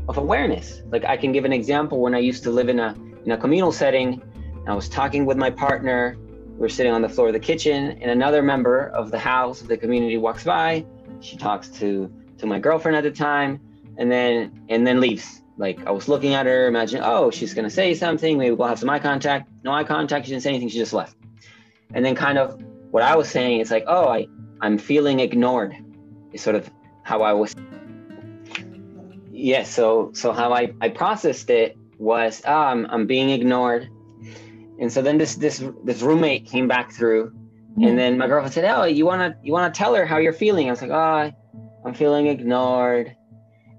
[0.10, 0.82] of awareness.
[0.91, 3.38] Like I can give an example when I used to live in a in a
[3.38, 4.22] communal setting,
[4.67, 6.17] I was talking with my partner.
[6.58, 9.62] We are sitting on the floor of the kitchen, and another member of the house
[9.62, 10.86] of the community walks by.
[11.22, 13.60] She talks to to my girlfriend at the time,
[13.98, 15.43] and then and then leaves.
[15.58, 18.38] Like I was looking at her, imagine, oh, she's gonna say something.
[18.38, 19.50] Maybe we'll have some eye contact.
[19.63, 20.26] No eye contact.
[20.26, 20.70] She didn't say anything.
[20.70, 21.15] She just left.
[21.93, 24.28] And then kind of what I was saying is like, oh, I
[24.62, 25.76] I'm feeling ignored.
[26.34, 26.70] Is sort of
[27.04, 27.56] how I was
[29.38, 33.88] yeah so so how i i processed it was oh, I'm, I'm being ignored
[34.80, 37.34] and so then this this this roommate came back through
[37.80, 40.17] and then my girlfriend said oh you want to you want to tell her how
[40.17, 41.32] you're feeling i was like oh
[41.86, 43.15] i'm feeling ignored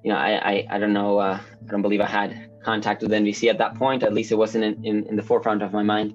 [0.04, 3.10] you know i i, I don't know uh, i don't believe i had contact with
[3.10, 4.02] NVC at that point.
[4.02, 6.14] At least it wasn't in, in, in the forefront of my mind.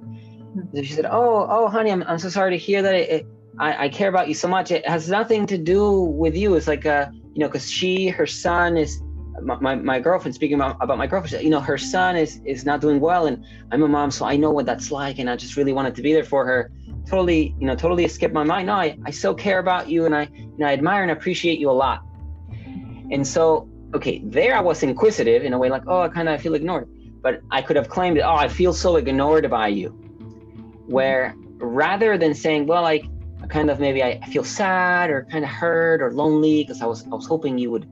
[0.73, 3.27] So she said oh oh honey i'm, I'm so sorry to hear that it, it,
[3.57, 4.71] I, I care about you so much.
[4.71, 6.55] It has nothing to do with you.
[6.55, 9.01] It's like uh you know because she her son is
[9.41, 12.79] my, my girlfriend speaking about, about my girlfriend you know her son is is not
[12.79, 15.57] doing well and i'm a mom so i know what that's like and i just
[15.57, 16.71] really wanted to be there for her
[17.07, 18.67] totally you know totally escaped my mind.
[18.67, 21.57] No i, I so care about you and i you know i admire and appreciate
[21.57, 22.03] you a lot.
[23.11, 26.41] And so okay there i was inquisitive in a way like oh i kind of
[26.41, 26.89] feel ignored.
[27.21, 29.89] But i could have claimed oh i feel so ignored by you.
[30.87, 33.05] Where rather than saying well like
[33.49, 37.05] kind of maybe I feel sad or kind of hurt or lonely because I was
[37.05, 37.89] I was hoping you would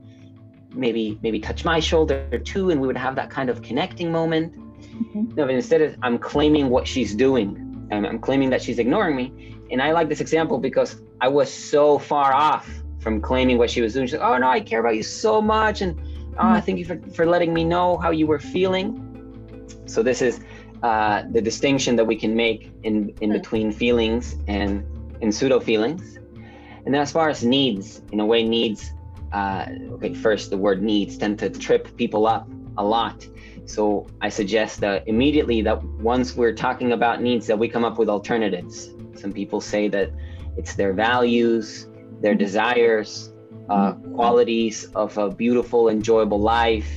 [0.74, 4.54] maybe maybe touch my shoulder too and we would have that kind of connecting moment.
[4.82, 5.36] Mm-hmm.
[5.36, 9.16] no but instead of i'm claiming what she's doing and i'm claiming that she's ignoring
[9.16, 9.56] me.
[9.70, 13.80] And i like this example because i was so far off from claiming what she
[13.80, 16.00] was doing she's like oh no i care about you so much and
[16.38, 16.60] oh mm-hmm.
[16.60, 19.08] thank you for, for letting me know how you were feeling
[19.86, 20.40] so this is
[20.82, 24.84] uh, the distinction that we can make in in between feelings and
[25.20, 26.16] and pseudo feelings
[26.84, 28.92] and then as far as needs in a way needs
[29.32, 33.26] uh, okay, first, the word needs tend to trip people up a lot.
[33.64, 37.98] So I suggest that immediately that once we're talking about needs, that we come up
[37.98, 38.90] with alternatives.
[39.14, 40.10] Some people say that
[40.56, 41.88] it's their values,
[42.22, 43.32] their desires,
[43.68, 46.90] uh, qualities of a beautiful, enjoyable life.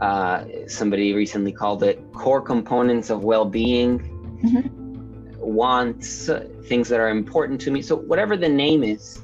[0.00, 3.98] Uh, somebody recently called it core components of well-being,
[4.44, 4.68] mm-hmm.
[5.38, 6.28] wants,
[6.64, 7.82] things that are important to me.
[7.82, 9.22] So whatever the name is,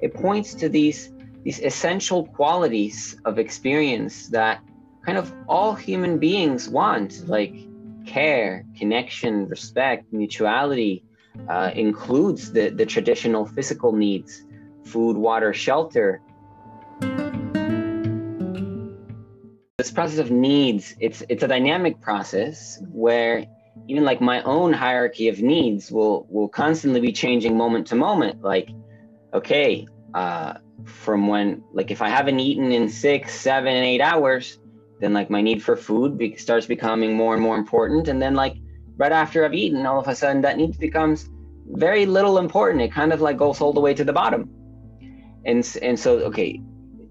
[0.00, 1.12] it points to these
[1.44, 4.60] these essential qualities of experience that
[5.06, 7.54] kind of all human beings want, like
[8.04, 11.04] care, connection, respect, mutuality,
[11.48, 14.42] uh, includes the, the traditional physical needs
[14.88, 16.20] food, water, shelter.
[19.78, 23.44] This process of needs, it's, it's a dynamic process where
[23.86, 28.42] even like my own hierarchy of needs will, will constantly be changing moment to moment.
[28.42, 28.70] Like,
[29.32, 34.58] okay, uh, from when like if I haven't eaten in six, seven, eight hours,
[35.00, 38.08] then like my need for food be- starts becoming more and more important.
[38.08, 38.56] And then like
[38.96, 41.28] right after I've eaten, all of a sudden that need becomes
[41.66, 42.82] very little important.
[42.82, 44.50] It kind of like goes all the way to the bottom.
[45.48, 46.60] And and so okay,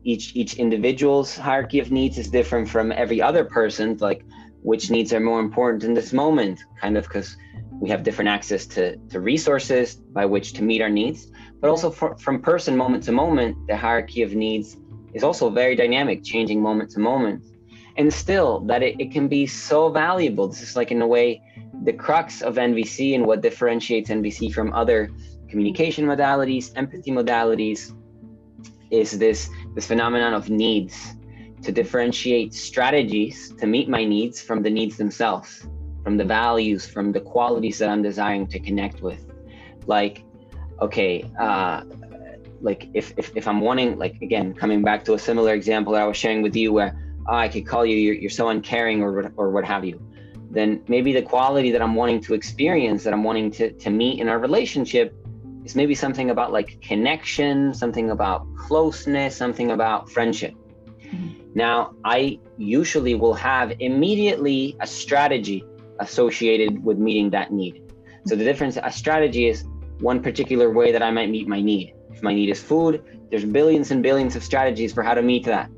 [0.03, 3.99] each each individual's hierarchy of needs is different from every other person's.
[4.01, 4.21] Like
[4.61, 7.35] which needs are more important in this moment, kind of because
[7.79, 11.89] we have different access to, to resources by which to meet our needs but also
[11.89, 14.77] for, from person moment to moment the hierarchy of needs
[15.13, 17.43] is also very dynamic changing moment to moment
[17.97, 21.41] and still that it, it can be so valuable this is like in a way
[21.83, 25.09] the crux of nvc and what differentiates nvc from other
[25.49, 27.93] communication modalities empathy modalities
[28.91, 31.15] is this this phenomenon of needs
[31.63, 35.67] to differentiate strategies to meet my needs from the needs themselves
[36.07, 39.29] from the values, from the qualities that I'm desiring to connect with.
[39.87, 40.23] Like,
[40.81, 41.83] okay, uh,
[42.61, 46.03] like if, if, if I'm wanting, like, again, coming back to a similar example that
[46.03, 46.97] I was sharing with you where
[47.27, 50.01] oh, I could call you, you're, you're so uncaring or, or what have you,
[50.49, 54.21] then maybe the quality that I'm wanting to experience, that I'm wanting to, to meet
[54.21, 55.13] in our relationship
[55.67, 60.53] is maybe something about like connection, something about closeness, something about friendship.
[60.55, 61.51] Mm-hmm.
[61.53, 65.63] Now, I usually will have immediately a strategy
[65.99, 67.91] associated with meeting that need.
[68.25, 69.65] So the difference, a strategy is
[69.99, 71.95] one particular way that I might meet my need.
[72.13, 75.45] If my need is food, there's billions and billions of strategies for how to meet
[75.45, 75.69] that.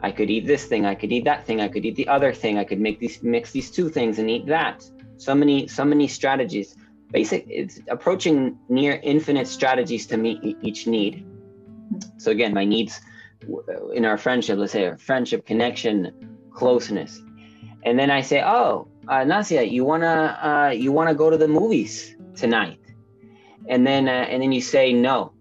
[0.00, 2.32] I could eat this thing, I could eat that thing, I could eat the other
[2.32, 4.84] thing, I could make these mix these two things and eat that.
[5.16, 6.76] So many, so many strategies.
[7.14, 11.24] Basic, it's approaching near infinite strategies to meet each need.
[12.16, 13.00] So again, my needs
[13.94, 15.96] in our friendship, let's say friendship, connection,
[16.52, 17.22] closeness.
[17.84, 21.46] And then I say, oh, uh, Nasia, you wanna uh, you wanna go to the
[21.46, 22.80] movies tonight,
[23.68, 25.34] and then uh, and then you say no,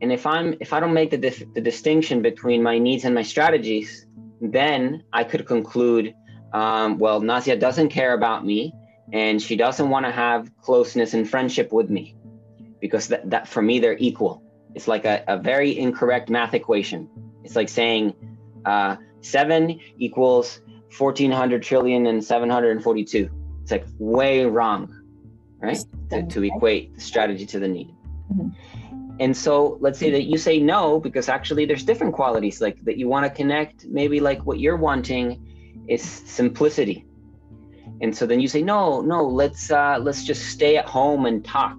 [0.00, 3.14] and if I'm if I don't make the dif- the distinction between my needs and
[3.14, 4.06] my strategies,
[4.40, 6.14] then I could conclude,
[6.52, 8.74] um, well, Nasia doesn't care about me,
[9.12, 12.16] and she doesn't want to have closeness and friendship with me,
[12.80, 14.42] because that, that for me they're equal.
[14.74, 17.08] It's like a, a very incorrect math equation.
[17.44, 18.14] It's like saying
[18.64, 20.60] uh, seven equals
[20.96, 23.30] 1400 trillion and 742
[23.62, 24.94] it's like way wrong
[25.60, 25.78] right
[26.10, 27.94] to, to equate the strategy to the need
[28.32, 28.48] mm-hmm.
[29.20, 32.96] and so let's say that you say no because actually there's different qualities like that
[32.96, 35.42] you want to connect maybe like what you're wanting
[35.88, 37.05] is simplicity
[38.00, 41.44] and so then you say no no let's uh let's just stay at home and
[41.44, 41.78] talk.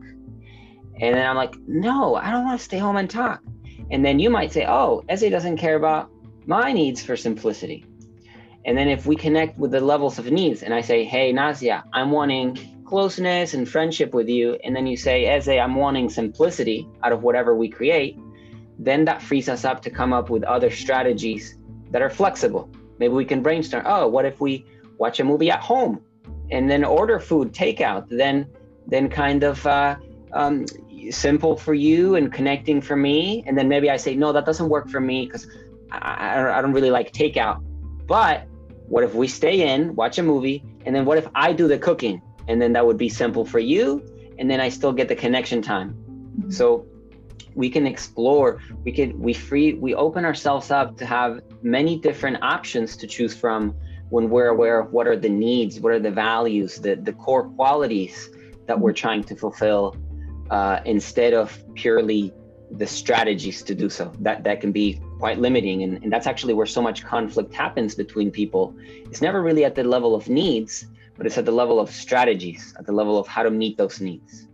[0.99, 3.41] And then i'm like no i don't want to stay home and talk.
[3.91, 6.09] And then you might say oh Eze doesn't care about
[6.45, 7.85] my needs for simplicity.
[8.67, 11.83] And then if we connect with the levels of needs, and I say, hey, Nasia,
[11.93, 16.85] I'm wanting closeness and friendship with you, and then you say, Eze, I'm wanting simplicity
[17.01, 18.19] out of whatever we create,
[18.77, 21.57] then that frees us up to come up with other strategies
[21.91, 22.69] that are flexible.
[22.99, 24.65] Maybe we can brainstorm, oh, what if we
[24.97, 26.01] watch a movie at home
[26.51, 28.07] and then order food takeout?
[28.09, 28.47] Then,
[28.87, 29.95] then kind of uh,
[30.33, 30.65] um,
[31.09, 33.43] simple for you and connecting for me.
[33.45, 35.47] And then maybe I say, no, that doesn't work for me because
[35.91, 37.63] I, I don't really like takeout.
[38.07, 38.47] But
[38.87, 41.77] what if we stay in, watch a movie, and then what if I do the
[41.77, 42.21] cooking?
[42.47, 44.01] And then that would be simple for you,
[44.39, 45.93] and then I still get the connection time.
[45.93, 46.51] Mm-hmm.
[46.51, 46.85] So
[47.55, 52.37] we can explore, we could we free we open ourselves up to have many different
[52.41, 53.75] options to choose from
[54.09, 57.49] when we're aware of what are the needs, what are the values, the the core
[57.49, 58.29] qualities
[58.67, 59.95] that we're trying to fulfill
[60.49, 62.33] uh, instead of purely
[62.71, 64.11] the strategies to do so.
[64.19, 65.83] That that can be quite limiting.
[65.83, 68.75] And, and that's actually where so much conflict happens between people.
[69.05, 70.85] It's never really at the level of needs,
[71.17, 73.99] but it's at the level of strategies, at the level of how to meet those
[73.99, 74.47] needs.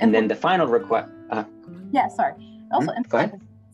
[0.00, 1.10] And then the final request.
[1.30, 1.44] Uh,
[1.92, 2.34] yeah, sorry.
[2.72, 2.98] Also, hmm?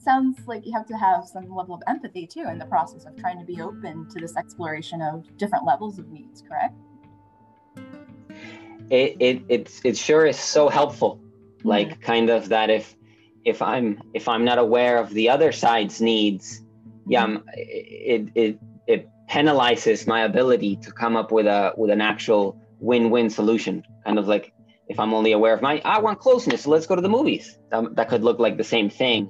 [0.09, 2.75] Sounds like you have to have some level of empathy too in the mm.
[2.77, 6.77] process of trying to be open to this exploration of different levels of needs, correct?
[8.89, 11.13] It, it, it, it sure is so helpful.
[11.17, 11.69] Mm-hmm.
[11.75, 12.95] Like, kind of that if
[13.45, 16.45] if I'm if I'm not aware of the other side's needs,
[17.07, 17.37] yeah, mm-hmm.
[17.37, 18.53] I'm, it it
[18.87, 22.45] it penalizes my ability to come up with a with an actual
[22.89, 23.83] win-win solution.
[24.05, 24.53] Kind of like
[24.89, 27.59] if I'm only aware of my I want closeness, so let's go to the movies.
[27.71, 29.21] That, that could look like the same thing,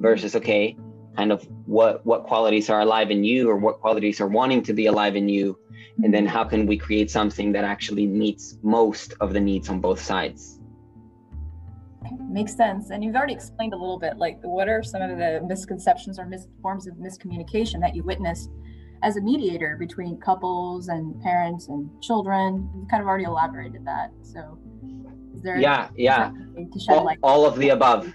[0.00, 0.76] versus okay,
[1.16, 4.72] kind of what what qualities are alive in you or what qualities are wanting to
[4.72, 5.58] be alive in you.
[6.02, 9.80] And then how can we create something that actually meets most of the needs on
[9.80, 10.58] both sides?
[12.28, 12.90] Makes sense.
[12.90, 16.24] And you've already explained a little bit like what are some of the misconceptions or
[16.26, 18.50] mis- forms of miscommunication that you witnessed
[19.02, 22.70] as a mediator between couples and parents and children?
[22.74, 24.12] You've kind of already elaborated that.
[24.22, 24.58] So
[25.34, 26.30] is there yeah yeah.
[26.72, 28.14] to shed all, light all of the above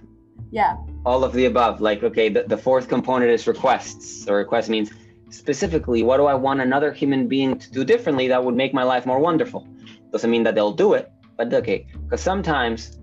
[0.52, 0.76] yeah
[1.06, 4.92] all of the above like okay the, the fourth component is requests so request means
[5.30, 8.84] specifically what do i want another human being to do differently that would make my
[8.84, 9.68] life more wonderful
[10.12, 12.98] doesn't mean that they'll do it but okay because sometimes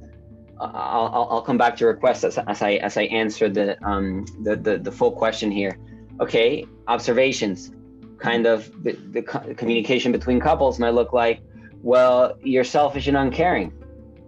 [0.63, 4.25] uh, I'll, I'll come back to requests as, as I as I answer the um
[4.43, 5.77] the, the the full question here.
[6.21, 7.73] Okay, observations,
[8.19, 11.41] kind of the, the communication between couples might look like,
[11.83, 13.73] well, you're selfish and uncaring.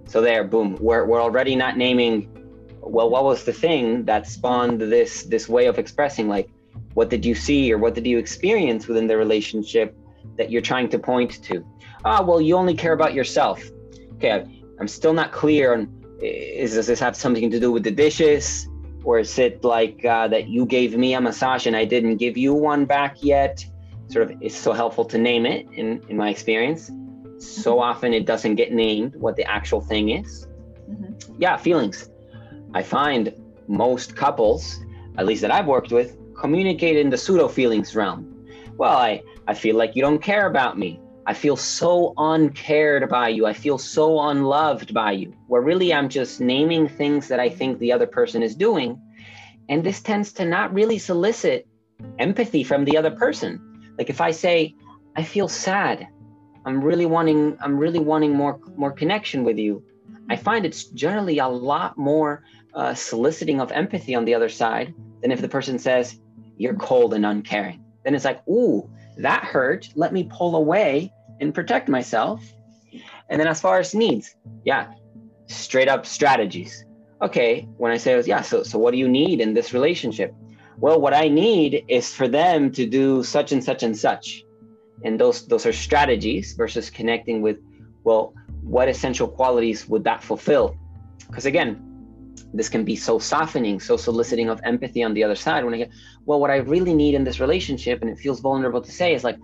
[0.07, 2.31] So there, boom, we're we're already not naming.
[2.87, 6.28] Well, what was the thing that spawned this this way of expressing?
[6.28, 6.51] Like,
[6.95, 9.97] what did you see or what did you experience within the relationship
[10.37, 11.64] that you're trying to point to?
[12.05, 13.62] Ah, well, you only care about yourself.
[14.14, 17.91] Okay, I'm still not clear on is does this have something to do with the
[17.91, 18.68] dishes
[19.03, 22.37] or is it like uh, that you gave me a massage and I didn't give
[22.37, 23.64] you one back yet?
[24.09, 26.87] Sort of, it's so helpful to name it in in my experience.
[27.39, 27.82] So mm-hmm.
[27.82, 30.47] often it doesn't get named what the actual thing is.
[30.89, 31.35] Mm-hmm.
[31.39, 32.11] Yeah, feelings.
[32.75, 33.33] I find
[33.68, 34.81] most couples,
[35.16, 38.47] at least that I've worked with, communicate in the pseudo feelings realm.
[38.77, 41.01] Well, I, I feel like you don't care about me.
[41.27, 43.47] I feel so uncared by you.
[43.47, 45.33] I feel so unloved by you.
[45.47, 49.01] Where really I'm just naming things that I think the other person is doing.
[49.68, 51.66] And this tends to not really solicit
[52.18, 53.95] empathy from the other person.
[53.97, 54.75] Like if I say,
[55.16, 56.09] I feel sad.
[56.66, 59.85] I'm really wanting I'm really wanting more more connection with you.
[60.29, 62.43] I find it's generally a lot more
[62.75, 66.18] uh, soliciting of empathy on the other side than if the person says,
[66.57, 67.85] You're cold and uncaring.
[68.05, 69.89] Then it's like, Ooh, that hurt.
[69.95, 72.43] Let me pull away and protect myself.
[73.29, 74.93] And then as far as needs, yeah,
[75.47, 76.85] straight up strategies.
[77.22, 80.35] Okay, when I say, yeah, so, so what do you need in this relationship?
[80.79, 84.43] Well, what I need is for them to do such and such and such.
[85.05, 87.59] And those those are strategies versus connecting with,
[88.05, 90.77] well, what essential qualities would that fulfill?
[91.27, 91.84] Because again,
[92.53, 95.64] this can be so softening, so soliciting of empathy on the other side.
[95.64, 95.91] When I get,
[96.24, 99.24] well, what I really need in this relationship, and it feels vulnerable to say, is
[99.24, 99.39] like,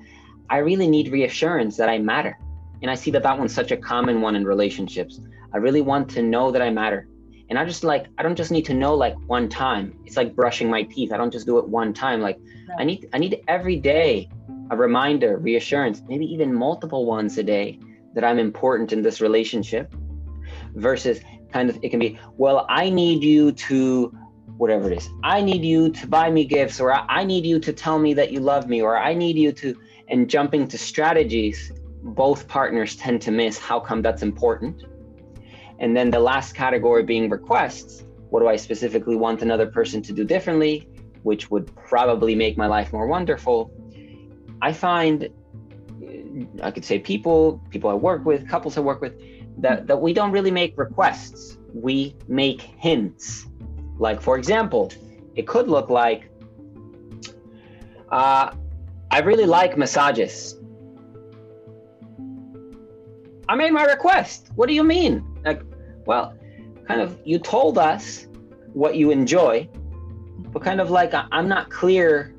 [0.49, 2.39] I really need reassurance that I matter.
[2.83, 5.21] And I see that that one's such a common one in relationships.
[5.53, 7.09] I really want to know that I matter.
[7.49, 9.99] And I just like, I don't just need to know like one time.
[10.07, 11.13] It's like brushing my teeth.
[11.13, 12.21] I don't just do it one time.
[12.21, 12.39] Like.
[12.79, 14.31] I need, I need every day
[14.71, 17.79] a reminder, reassurance, maybe even multiple ones a day
[18.15, 19.95] that I'm important in this relationship
[20.75, 21.21] versus
[21.53, 24.15] kind of it can be well i need you to
[24.57, 27.73] whatever it is i need you to buy me gifts or i need you to
[27.73, 29.75] tell me that you love me or i need you to
[30.09, 31.73] and jumping to strategies
[32.03, 34.85] both partners tend to miss how come that's important.
[35.79, 40.13] And then the last category being requests what do i specifically want another person to
[40.13, 40.89] do differently
[41.23, 43.71] which would probably make my life more wonderful?
[44.63, 45.29] I find
[46.63, 49.15] i could say people people i work with couples i work with
[49.61, 53.47] that, that we don't really make requests, we make hints.
[53.99, 54.91] Like, for example,
[55.37, 56.31] it could look like,
[58.11, 58.53] uh,
[59.11, 60.57] I really like massages.
[63.49, 64.51] I made my request.
[64.55, 65.25] What do you mean?
[65.45, 65.63] Like,
[66.07, 66.35] well,
[66.87, 68.27] kind of, you told us
[68.73, 69.69] what you enjoy,
[70.53, 72.35] but kind of like, I'm not clear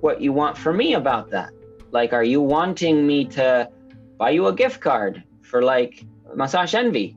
[0.00, 1.50] what you want from me about that.
[1.90, 3.70] Like, are you wanting me to
[4.18, 6.04] buy you a gift card for like
[6.36, 7.16] massage envy?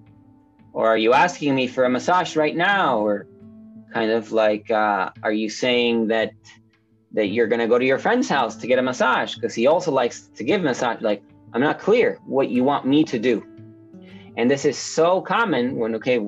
[0.74, 3.00] Or are you asking me for a massage right now?
[3.00, 3.28] Or
[3.94, 6.32] kind of like, uh, are you saying that
[7.14, 9.66] that you're going to go to your friend's house to get a massage because he
[9.66, 11.02] also likes to give massage?
[11.02, 13.44] Like, I'm not clear what you want me to do.
[14.36, 16.20] And this is so common when, okay,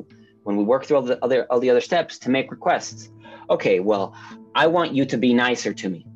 [0.43, 3.09] when we work through all the other all the other steps to make requests.
[3.49, 4.15] Okay, well,
[4.55, 6.07] I want you to be nicer to me.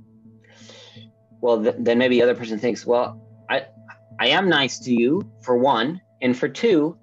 [1.42, 3.68] Well, th- then maybe the other person thinks, well, I
[4.20, 6.98] I am nice to you for one, and for two,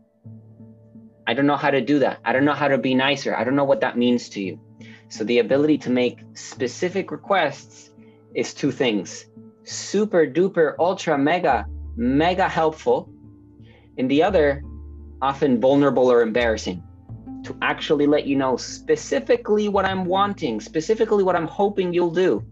[1.27, 2.19] I don't know how to do that.
[2.25, 3.37] I don't know how to be nicer.
[3.37, 4.59] I don't know what that means to you.
[5.11, 7.91] So the ability to make specific requests
[8.35, 9.27] is two things
[9.63, 11.67] super duper, ultra, mega,
[11.97, 13.13] mega helpful.
[13.99, 14.65] And the other,
[15.21, 16.83] often vulnerable or embarrassing
[17.45, 22.43] to actually let you know specifically what I'm wanting, specifically what I'm hoping you'll do.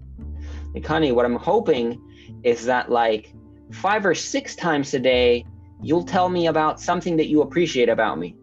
[0.75, 2.01] Like, honey, what I'm hoping
[2.45, 3.35] is that like
[3.73, 5.47] five or six times a day,
[5.83, 8.37] you'll tell me about something that you appreciate about me.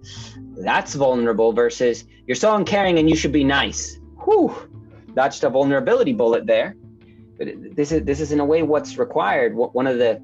[0.57, 3.99] That's vulnerable versus you're so uncaring and you should be nice.
[4.23, 4.55] whew,
[5.13, 6.75] dodged a vulnerability bullet there.
[7.37, 9.55] But this is this is in a way what's required.
[9.55, 10.21] One of the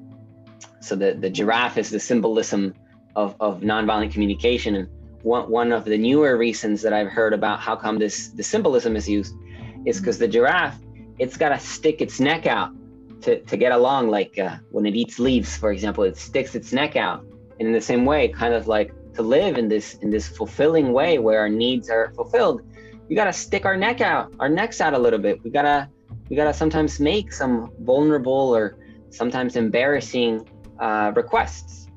[0.80, 2.74] so the, the giraffe is the symbolism
[3.14, 4.74] of, of nonviolent communication.
[4.74, 4.88] And
[5.22, 8.96] one, one of the newer reasons that I've heard about how come this the symbolism
[8.96, 9.34] is used
[9.84, 10.78] is because the giraffe,
[11.18, 12.72] it's got to stick its neck out
[13.22, 14.08] to, to get along.
[14.08, 17.24] Like uh, when it eats leaves, for example, it sticks its neck out.
[17.58, 20.92] And in the same way, kind of like to live in this in this fulfilling
[20.92, 22.62] way where our needs are fulfilled,
[23.08, 25.42] we got to stick our neck out, our necks out a little bit.
[25.44, 25.88] We gotta
[26.28, 28.78] we gotta sometimes make some vulnerable or
[29.10, 30.48] sometimes embarrassing
[30.78, 31.88] uh, requests.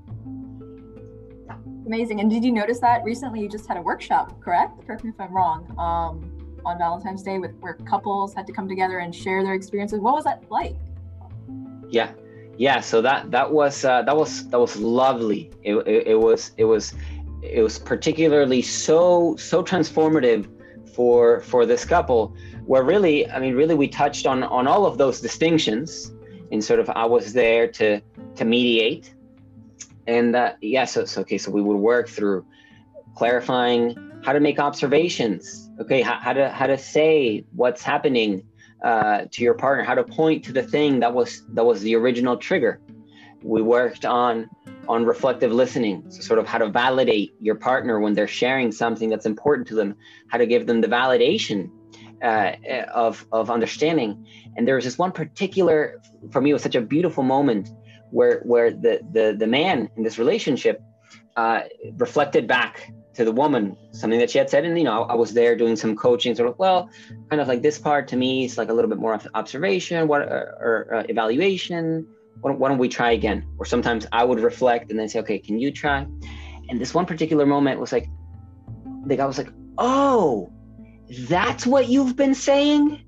[1.86, 2.19] Amazing.
[2.19, 4.86] And did you notice that recently you just had a workshop, correct?
[4.86, 5.73] Correct me if I'm wrong.
[5.78, 6.32] Um,
[6.65, 9.99] on Valentine's Day, with where couples had to come together and share their experiences.
[9.99, 10.76] What was that like?
[11.98, 12.12] Yeah,
[12.58, 12.80] yeah.
[12.82, 15.41] So that that was uh, that was that was lovely.
[15.64, 16.93] It, it, it was it was
[17.41, 20.43] it was particularly so so transformative
[20.96, 22.22] for for this couple
[22.66, 26.14] where really i mean really we touched on on all of those distinctions
[26.52, 28.02] and sort of i was there to
[28.36, 29.14] to mediate.
[30.08, 32.46] And uh, yeah, so, so, okay, so we would work through
[33.16, 35.70] clarifying how to make observations.
[35.80, 38.43] Okay, how, how to how to say what's happening
[38.86, 41.96] uh, to your partner, how to point to the thing that was that was the
[41.96, 42.80] original trigger.
[43.42, 44.48] We worked on
[44.88, 49.10] on reflective listening, so sort of how to validate your partner when they're sharing something
[49.10, 49.96] that's important to them,
[50.28, 51.72] how to give them the validation
[52.24, 52.52] uh,
[52.94, 54.24] of of understanding.
[54.56, 56.00] And there was this one particular,
[56.32, 57.70] for me, was such a beautiful moment
[58.12, 60.80] where where the the the man in this relationship
[61.36, 61.62] uh,
[61.98, 64.66] reflected back to the woman something that she had said.
[64.66, 66.89] And you know i was there doing some coaching sort of well
[67.30, 70.22] kind of like this part to me is like a little bit more observation what
[70.22, 72.07] or, or uh, evaluation.
[72.41, 73.47] Why don't, why don't we try again?
[73.57, 76.05] Or sometimes i would reflect and then say okay can you try?
[76.70, 78.07] And this one particular moment was like
[79.05, 80.51] the guy was like oh
[81.30, 83.01] that's what you've been saying?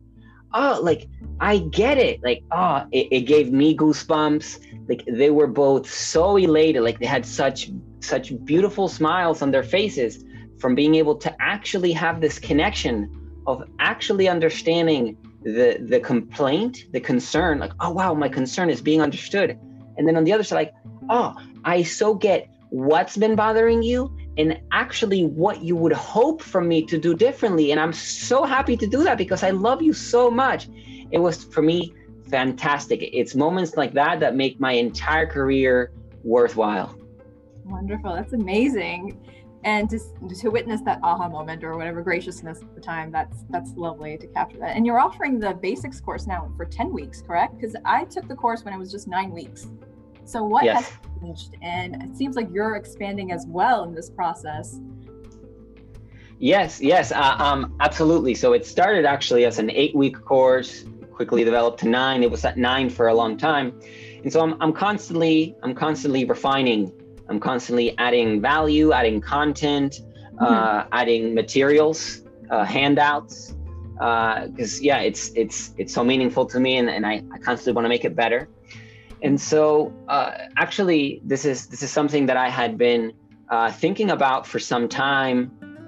[0.53, 1.07] Oh like
[1.39, 2.23] i get it.
[2.23, 7.05] Like oh it, it gave me goosebumps like they were both so elated like they
[7.05, 10.23] had such such beautiful smiles on their faces
[10.59, 13.09] from being able to actually have this connection
[13.45, 19.01] of actually understanding the the complaint the concern like oh wow my concern is being
[19.01, 19.57] understood.
[19.97, 20.73] And then on the other side like
[21.09, 26.67] oh i so get what's been bothering you and actually what you would hope from
[26.67, 29.93] me to do differently and i'm so happy to do that because i love you
[29.93, 30.69] so much.
[31.09, 31.93] It was for me
[32.29, 33.01] fantastic.
[33.01, 35.91] It's moments like that that make my entire career
[36.23, 36.95] worthwhile.
[37.65, 38.13] Wonderful.
[38.13, 39.19] That's amazing.
[39.63, 39.99] And to,
[40.39, 44.27] to witness that aha moment or whatever graciousness at the time, that's that's lovely to
[44.27, 44.75] capture that.
[44.75, 47.57] And you're offering the basics course now for 10 weeks, correct?
[47.57, 49.67] Because I took the course when it was just nine weeks.
[50.25, 50.89] So what yes.
[50.89, 51.57] has changed?
[51.61, 54.79] And it seems like you're expanding as well in this process.
[56.39, 58.35] Yes, yes, uh, um, absolutely.
[58.35, 60.85] So it started actually as an eight-week course
[61.17, 62.19] quickly developed to nine.
[62.27, 63.67] It was at nine for a long time.
[64.23, 66.81] And so I'm, I'm constantly, I'm constantly refining.
[67.29, 70.45] I'm constantly adding value, adding content, mm-hmm.
[70.45, 73.55] uh, adding materials, uh, handouts.
[73.95, 77.73] Because uh, yeah, it's it's it's so meaningful to me, and, and I, I constantly
[77.77, 78.41] want to make it better.
[79.25, 79.61] And so
[80.07, 83.03] uh, actually, this is this is something that I had been
[83.49, 85.37] uh, thinking about for some time,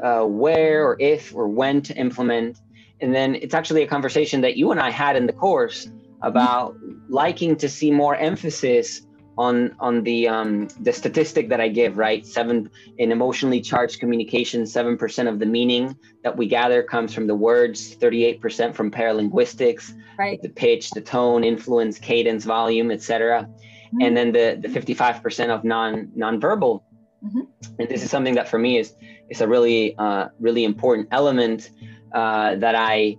[0.03, 2.53] uh, where or if or when to implement
[3.01, 5.89] and then it's actually a conversation that you and I had in the course
[6.21, 6.75] about
[7.07, 9.01] liking to see more emphasis
[9.37, 12.25] on on the um, the statistic that I give, right?
[12.25, 17.25] Seven in emotionally charged communication, seven percent of the meaning that we gather comes from
[17.25, 20.41] the words, thirty-eight percent from paralinguistics, right?
[20.41, 23.47] The pitch, the tone, influence, cadence, volume, etc.
[23.47, 24.01] Mm-hmm.
[24.01, 26.81] And then the the fifty-five percent of non nonverbal.
[27.23, 27.41] Mm-hmm.
[27.79, 28.93] And this is something that for me is
[29.29, 31.71] is a really uh, really important element
[32.13, 33.17] uh, that I,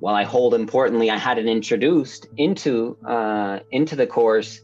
[0.00, 4.60] while I hold importantly, I hadn't introduced into uh, into the course.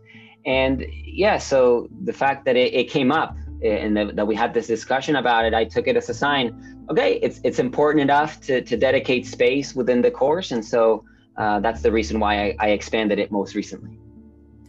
[0.46, 4.52] And yeah, so the fact that it, it came up and that, that we had
[4.52, 6.86] this discussion about it, I took it as a sign.
[6.90, 11.04] Okay, it's it's important enough to to dedicate space within the course, and so
[11.36, 13.98] uh, that's the reason why I, I expanded it most recently.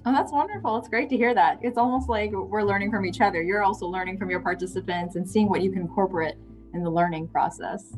[0.07, 0.77] Oh, that's wonderful.
[0.77, 1.57] It's great to hear that.
[1.63, 3.41] It's almost like we're learning from each other.
[3.41, 6.35] You're also learning from your participants and seeing what you can incorporate
[6.75, 7.95] in the learning process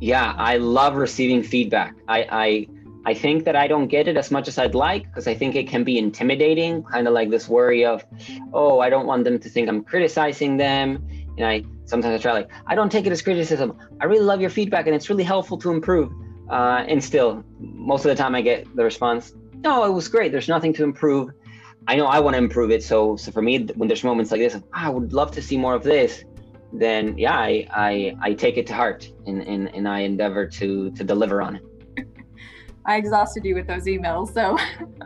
[0.00, 1.94] yeah i love receiving feedback.
[2.08, 2.66] I i
[3.06, 5.54] i think that i don't get it as much as i'd like because i think
[5.54, 8.04] it can be intimidating kind of like this worry of
[8.52, 11.06] oh i don't want them to think i'm criticizing them.
[11.36, 13.76] And i sometimes i try like i don't take it as criticism.
[14.00, 16.12] I really love your feedback and it's really helpful to improve.
[16.50, 19.32] Uh, and still most of the time i get the response
[19.62, 20.32] no it was great.
[20.32, 21.30] There's nothing to improve.
[21.86, 24.40] I know i want to improve it so so for me when there's moments like
[24.40, 26.24] this i would love to see more of this
[26.72, 30.90] then yeah, I, I, I take it to heart and, and, and I endeavor to,
[30.92, 32.06] to deliver on it.
[32.86, 34.32] I exhausted you with those emails.
[34.32, 34.56] So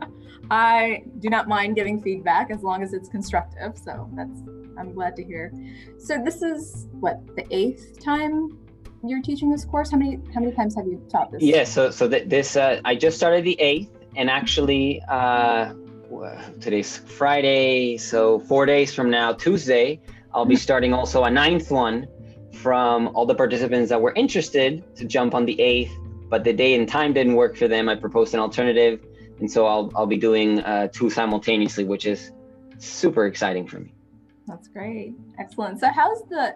[0.51, 3.79] I do not mind giving feedback as long as it's constructive.
[3.79, 4.41] So that's,
[4.79, 5.53] I'm glad to hear.
[5.99, 8.59] So this is what, the eighth time
[9.07, 9.91] you're teaching this course?
[9.91, 11.43] How many, how many times have you taught this?
[11.43, 11.65] Yeah.
[11.65, 15.75] So, so th- this, uh, I just started the eighth and actually, uh,
[16.61, 17.97] today's Friday.
[17.97, 20.01] So four days from now, Tuesday,
[20.35, 22.09] I'll be starting also a ninth one
[22.53, 26.75] from all the participants that were interested to jump on the 8th, but the day
[26.75, 27.89] and time didn't work for them.
[27.89, 29.01] I proposed an alternative.
[29.39, 32.33] And so I'll, I'll be doing uh, two simultaneously, which is
[32.79, 33.95] super exciting for me.
[34.47, 35.15] That's great.
[35.39, 35.81] Excellent.
[35.81, 36.55] So, how's the,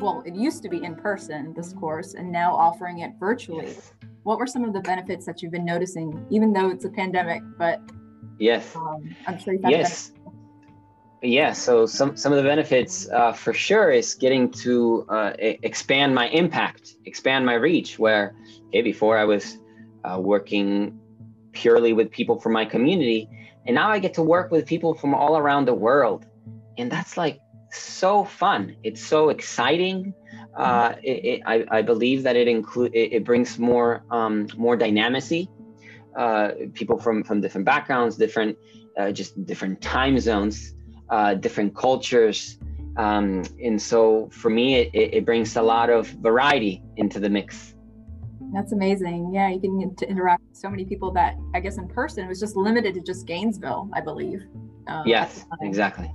[0.00, 3.66] well, it used to be in person, this course, and now offering it virtually.
[3.66, 3.92] Yes.
[4.24, 7.42] What were some of the benefits that you've been noticing, even though it's a pandemic?
[7.58, 7.80] But
[8.38, 10.11] yes, um, I'm sure you've had yes
[11.22, 16.14] yeah so some some of the benefits uh, for sure is getting to uh, expand
[16.14, 18.34] my impact expand my reach where
[18.68, 19.58] okay before i was
[20.04, 20.98] uh, working
[21.52, 23.28] purely with people from my community
[23.66, 26.26] and now i get to work with people from all around the world.
[26.78, 27.38] And that's like
[27.70, 28.76] so fun.
[28.82, 30.14] It's so exciting.
[30.56, 34.76] Uh, it, it, I, I, believe that it include it, it brings more um, more
[34.76, 35.48] dynamicy.
[36.14, 38.58] Uh, people from from different backgrounds different
[38.98, 40.74] uh, just different time zones
[41.12, 42.58] uh, different cultures.
[42.96, 47.74] Um, and so for me, it, it, brings a lot of variety into the mix.
[48.52, 49.30] That's amazing.
[49.32, 52.28] Yeah, you can get to interact with so many people that I guess in person
[52.28, 54.42] was just limited to just Gainesville, I believe.
[54.88, 56.10] Um, yes, exactly.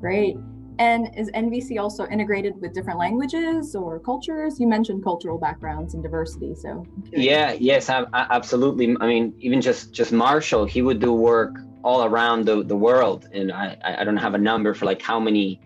[0.00, 0.36] Great.
[0.78, 4.60] And is NVC also integrated with different languages or cultures?
[4.60, 6.86] You mentioned cultural backgrounds and diversity, so.
[7.10, 8.96] Yeah, yes, I, I, absolutely.
[9.00, 13.20] I mean, even just just Marshall, he would do work all around the, the world.
[13.32, 15.60] And I, I don't have a number for like how many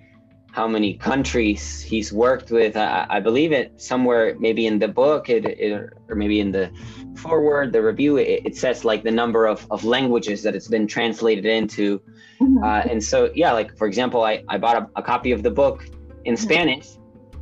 [0.58, 2.76] how many countries he's worked with.
[2.76, 5.72] I, I believe it somewhere maybe in the book it, it,
[6.08, 6.70] or maybe in the
[7.16, 10.86] foreword the review it, it, says like the number of, of languages that it's been
[10.86, 12.00] translated into.
[12.40, 12.62] Mm-hmm.
[12.62, 15.50] uh, and so yeah like for example i, I bought a, a copy of the
[15.62, 15.78] book
[16.24, 16.44] in mm-hmm.
[16.46, 16.88] spanish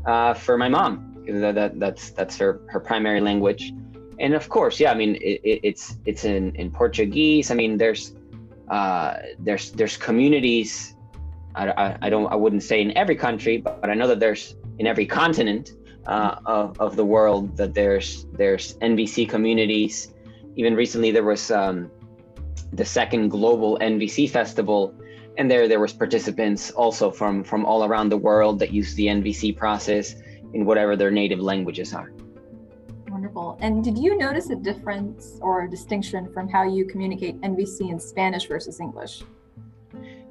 [0.07, 0.91] uh, for my mom
[1.27, 3.73] that, that, that's that's her, her primary language.
[4.25, 7.51] And of course yeah i mean it's it's in, in portuguese.
[7.53, 8.03] I mean there's
[8.71, 10.97] uh, there's there's communities.
[11.57, 14.21] I, I, I, don't I wouldn't say in every country, but, but I know that
[14.21, 15.73] there's in every continent
[16.07, 20.15] uh, of, of the world that there's there's NVC communities.
[20.55, 21.91] Even recently, there was um,
[22.73, 24.95] the second global NVC festival,
[25.37, 29.07] and there there was participants also from from all around the world that use the
[29.07, 30.15] NVC process
[30.55, 32.13] in whatever their native languages are.
[33.35, 33.59] Wonderful.
[33.61, 38.01] And did you notice a difference or a distinction from how you communicate NVC in
[38.01, 39.23] Spanish versus English?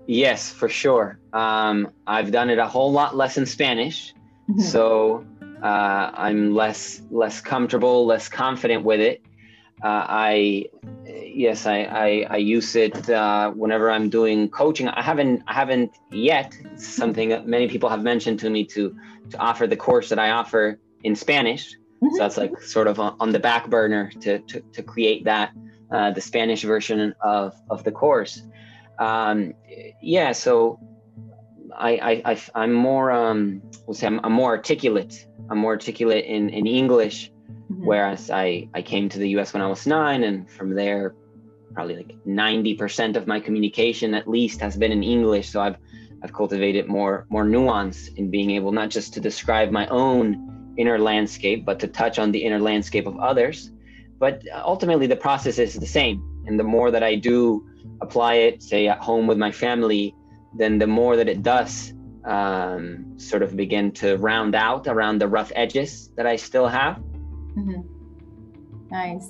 [0.06, 1.18] Yes, for sure.
[1.32, 4.14] Um, I've done it a whole lot less in Spanish,
[4.50, 4.60] mm-hmm.
[4.60, 5.26] so
[5.64, 9.22] uh, I'm less less comfortable, less confident with it.
[9.82, 10.66] Uh, I
[11.06, 14.90] yes, I, I, I use it uh, whenever I'm doing coaching.
[14.90, 16.54] I haven't I haven't yet.
[16.76, 18.94] something that many people have mentioned to me to
[19.30, 21.79] to offer the course that I offer in Spanish.
[22.02, 22.16] Mm-hmm.
[22.16, 25.52] So that's like sort of on the back burner to, to, to create that,
[25.92, 28.42] uh, the Spanish version of, of the course.
[29.00, 29.54] Um,
[30.02, 30.80] yeah, so
[31.76, 35.28] I, I, I, am more, um, we'll say I'm, I'm, more articulate.
[35.50, 37.86] I'm more articulate in, in English, mm-hmm.
[37.86, 41.16] whereas I, I came to the US when I was nine, and from there,
[41.74, 45.50] probably like 90% of my communication at least has been in English.
[45.50, 45.78] So I've,
[46.24, 50.98] I've cultivated more, more nuance in being able not just to describe my own inner
[50.98, 53.72] landscape, but to touch on the inner landscape of others.
[54.18, 56.18] But ultimately, the process is the same.
[56.46, 57.68] And the more that I do
[58.02, 60.16] apply it, say at home with my family,
[60.58, 61.94] then the more that it does
[62.26, 66.98] um, sort of begin to round out around the rough edges that I still have.
[67.58, 67.82] Mm-hmm.
[68.92, 69.30] Nice.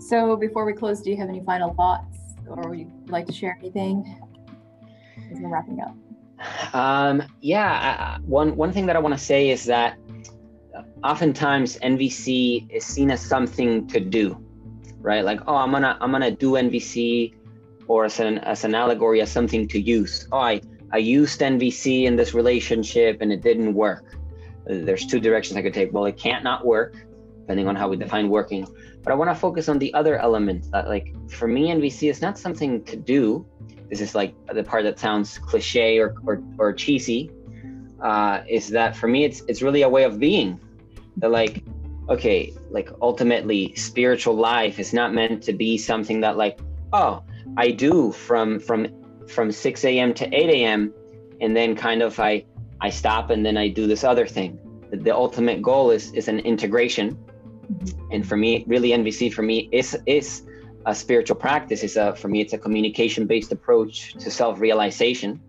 [0.00, 2.16] So before we close, do you have any final thoughts
[2.48, 4.20] or would you like to share anything
[5.32, 5.94] as we're wrapping up?
[6.72, 9.98] Um, yeah, one one thing that I want to say is that
[11.04, 14.36] oftentimes NVC is seen as something to do,
[15.00, 15.24] right?
[15.24, 17.34] Like, oh, I'm gonna I'm gonna do NVC,
[17.86, 20.28] or as an as an allegory as something to use.
[20.32, 20.60] Oh, I
[20.92, 24.04] I used NVC in this relationship and it didn't work.
[24.66, 25.92] There's two directions I could take.
[25.92, 26.94] Well, it can't not work,
[27.40, 28.66] depending on how we define working.
[29.02, 32.20] But I want to focus on the other element that, like, for me, NVC is
[32.20, 33.46] not something to do.
[33.88, 37.30] This is like the part that sounds cliche or or, or cheesy.
[38.02, 39.24] Uh, is that for me?
[39.24, 40.60] It's it's really a way of being
[41.18, 41.64] that like
[42.08, 46.58] okay like ultimately spiritual life is not meant to be something that like
[46.92, 47.22] oh
[47.56, 48.86] i do from from
[49.28, 50.92] from 6 a.m to 8 a.m
[51.40, 52.44] and then kind of i
[52.80, 54.58] I stop and then I do this other thing.
[54.90, 57.16] The, the ultimate goal is is an integration.
[57.16, 58.12] Mm-hmm.
[58.12, 60.42] And for me, really NVC for me is is
[60.86, 61.82] a spiritual practice.
[61.82, 65.40] is a for me, it's a communication-based approach to self-realization.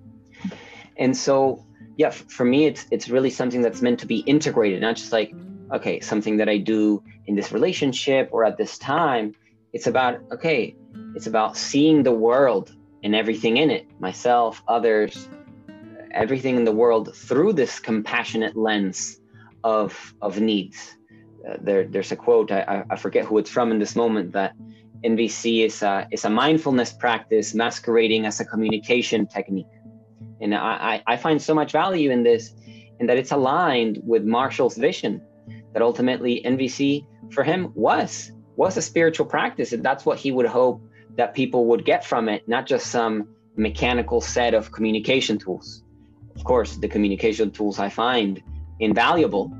[0.98, 1.66] And so
[1.98, 5.34] yeah, for me it's it's really something that's meant to be integrated, not just like,
[5.74, 9.36] okay, something that I do in this relationship or at this time.
[9.74, 10.76] It's about, okay,
[11.16, 15.30] it's about seeing the world and everything in it, myself, others,
[16.12, 19.20] everything in the world through this compassionate lens
[19.64, 20.96] of of needs.
[21.48, 24.54] Uh, there, there's a quote I, I forget who it's from in this moment that
[25.04, 29.68] NVC is a, is a mindfulness practice masquerading as a communication technique,
[30.42, 32.54] and I, I find so much value in this,
[33.00, 35.22] in that it's aligned with Marshall's vision
[35.74, 40.46] that ultimately NVC for him was was a spiritual practice, and that's what he would
[40.46, 40.82] hope
[41.16, 45.84] that people would get from it, not just some mechanical set of communication tools
[46.40, 48.42] of course, the communication tools I find
[48.80, 49.52] invaluable,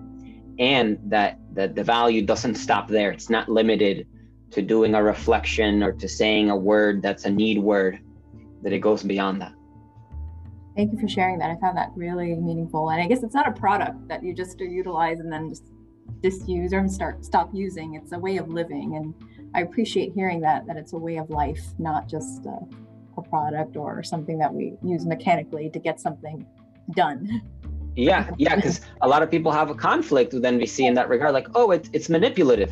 [0.60, 3.12] and that, that the value doesn't stop there.
[3.12, 4.08] It's not limited
[4.52, 8.00] to doing a reflection or to saying a word that's a need word,
[8.64, 9.52] that it goes beyond that.
[10.78, 11.52] Thank you for sharing that.
[11.52, 12.92] I found that really meaningful.
[12.92, 15.66] And I guess it's not a product that you just utilize and then just
[16.22, 17.96] disuse or start stop using.
[17.96, 18.96] It's a way of living.
[18.96, 19.14] And
[19.56, 22.60] I appreciate hearing that, that it's a way of life, not just a,
[23.18, 26.46] a product or something that we use mechanically to get something
[26.96, 27.42] done.
[27.96, 31.34] Yeah, yeah, because a lot of people have a conflict with NVC in that regard.
[31.34, 32.72] Like, oh, it, it's manipulative.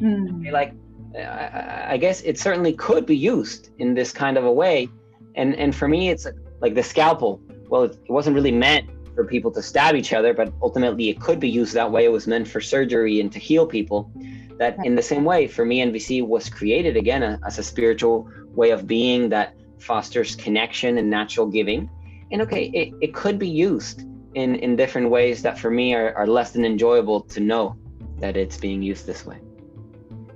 [0.00, 0.52] Mm.
[0.52, 0.74] Like,
[1.16, 4.88] I, I, guess it certainly could be used in this kind of a way.
[5.36, 6.26] And and for me, it's
[6.60, 7.40] like the scalpel.
[7.68, 11.18] Well, it, it wasn't really meant for people to stab each other, but ultimately it
[11.20, 12.04] could be used that way.
[12.04, 14.12] It was meant for surgery and to heal people.
[14.58, 18.30] That in the same way, for me, NVC was created again a, as a spiritual
[18.54, 21.88] way of being that fosters connection and natural giving
[22.32, 24.02] and okay it, it could be used
[24.34, 27.76] in in different ways that for me are, are less than enjoyable to know
[28.18, 29.38] that it's being used this way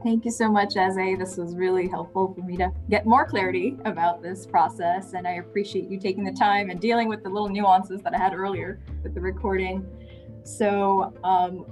[0.03, 1.17] Thank you so much, Eze.
[1.17, 5.13] This was really helpful for me to get more clarity about this process.
[5.13, 8.19] And I appreciate you taking the time and dealing with the little nuances that I
[8.19, 9.87] had earlier with the recording.
[10.43, 11.67] So um,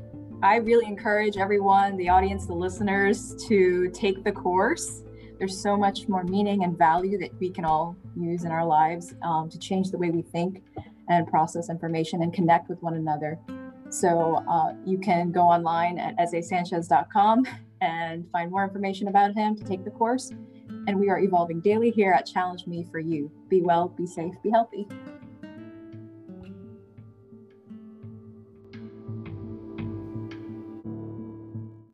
[0.44, 5.02] I really encourage everyone, the audience, the listeners, to take the course.
[5.40, 9.12] There's so much more meaning and value that we can all use in our lives
[9.22, 10.62] um, to change the way we think
[11.08, 13.40] and process information and connect with one another.
[13.88, 17.44] So uh, you can go online at ezesanchez.com
[17.80, 20.32] and find more information about him to take the course.
[20.86, 23.30] And we are evolving daily here at Challenge Me for You.
[23.48, 24.86] Be well, be safe, be healthy.